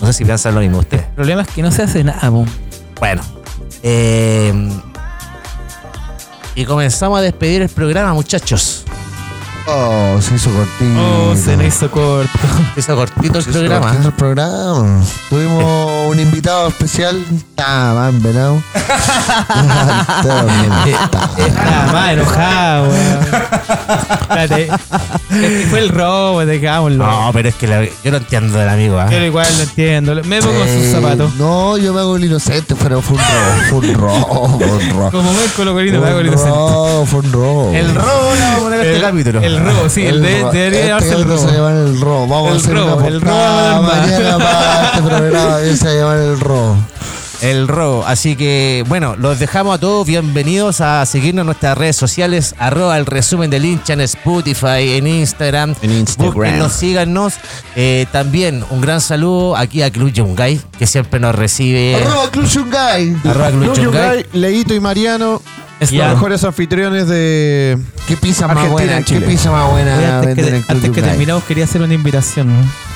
[0.00, 1.06] No sé si piensan lo mismo ustedes.
[1.06, 2.28] el problema es que no se hace nada.
[3.00, 3.22] Bueno.
[3.82, 4.52] eh,
[6.54, 8.84] y comenzamos a despedir el programa, muchachos.
[9.70, 10.98] Oh, se hizo cortito.
[11.30, 12.30] Oh, se nos hizo corto.
[12.74, 13.86] Se hizo cortito el Se hizo programa.
[13.88, 15.00] cortito el programa.
[15.28, 17.22] Tuvimos un invitado especial.
[17.34, 18.62] Está más venado.
[18.74, 20.46] Está
[20.86, 21.30] está.
[21.46, 23.18] Estaba más enojado, weón.
[24.20, 24.70] Espérate.
[25.30, 27.06] Este fue el robo, dejámoslo.
[27.06, 28.98] No, pero es que la- yo no entiendo del amigo.
[28.98, 29.10] ¿ah?
[29.10, 30.14] Yo igual lo entiendo.
[30.24, 31.34] Me pongo sus Eh, zapatos.
[31.34, 33.68] No, yo me hago el inocente, pero fue un robo.
[33.68, 34.58] Fue un robo.
[34.58, 35.10] Fue un robo.
[35.10, 36.50] Como ven colocolino, me hago el inocente.
[36.50, 37.72] robo, fue un robo.
[37.74, 39.40] El robo le vamos a poner este capítulo.
[39.42, 41.38] El robo, sí, el de, debería este llamarse el robo.
[41.38, 42.26] Se llama el robo.
[42.26, 45.94] Vamos El a hacer robo, una el robo mañana para este programa se va a
[45.94, 46.76] llamar el robo.
[47.40, 48.04] El robo.
[48.04, 52.98] Así que, bueno, los dejamos a todos bienvenidos a seguirnos en nuestras redes sociales, arroba
[52.98, 55.74] el resumen del hincha en Spotify, en Instagram.
[55.82, 56.34] En Instagram.
[56.34, 57.34] Búsquennos, síganos.
[57.76, 61.94] Eh, también un gran saludo aquí a Club Yungay, que siempre nos recibe.
[61.94, 63.16] Arroba Cluchungay.
[63.24, 64.16] Arroba Club Yungay.
[64.16, 65.40] Gay, Leito y Mariano,
[65.78, 67.78] Es los mejores anfitriones de.
[68.08, 68.96] ¿Qué pizza más Argentina buena?
[68.98, 71.10] en ¿Qué pizza más Oye, buena antes que, en Club antes que Yungay?
[71.10, 72.50] terminamos, quería hacer una invitación.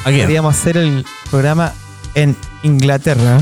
[0.04, 0.22] ¿A quién?
[0.22, 1.72] Queríamos hacer el programa
[2.16, 3.38] en Inglaterra.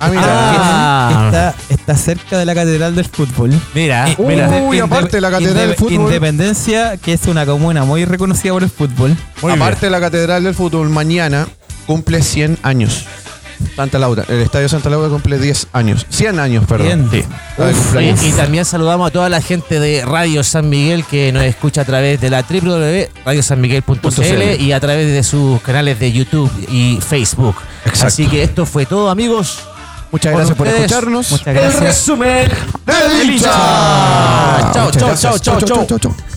[0.00, 0.22] Ah, mira.
[0.26, 1.24] Ah.
[1.26, 3.50] Está, está cerca de la Catedral del Fútbol.
[3.74, 4.48] Mira, Y- mira.
[4.48, 5.92] Uy, Inde- aparte de la Catedral del Fútbol.
[5.92, 9.16] Independencia, que es una comuna muy reconocida por el fútbol.
[9.42, 11.46] Muy Aparte de la Catedral del Fútbol, mañana
[11.86, 13.04] cumple 100 años.
[13.76, 14.24] Santa Laura.
[14.28, 16.06] El Estadio Santa Laura cumple 10 años.
[16.08, 17.10] 100 años, perdón.
[17.12, 17.22] Sí.
[18.26, 21.84] Y también saludamos a toda la gente de Radio San Miguel que nos escucha a
[21.84, 27.56] través de la www.radiosanmiguel.cl y a través de sus canales de YouTube y Facebook.
[27.84, 28.06] Exacto.
[28.06, 29.58] Así que esto fue todo, amigos.
[30.12, 31.30] Muchas gracias por escucharnos.
[31.30, 31.82] Muchas El gracias.
[31.82, 32.48] resumen
[32.86, 33.50] ¡Del hincha!
[34.72, 35.60] Chao, chao, chao.
[35.60, 36.29] chao, chao.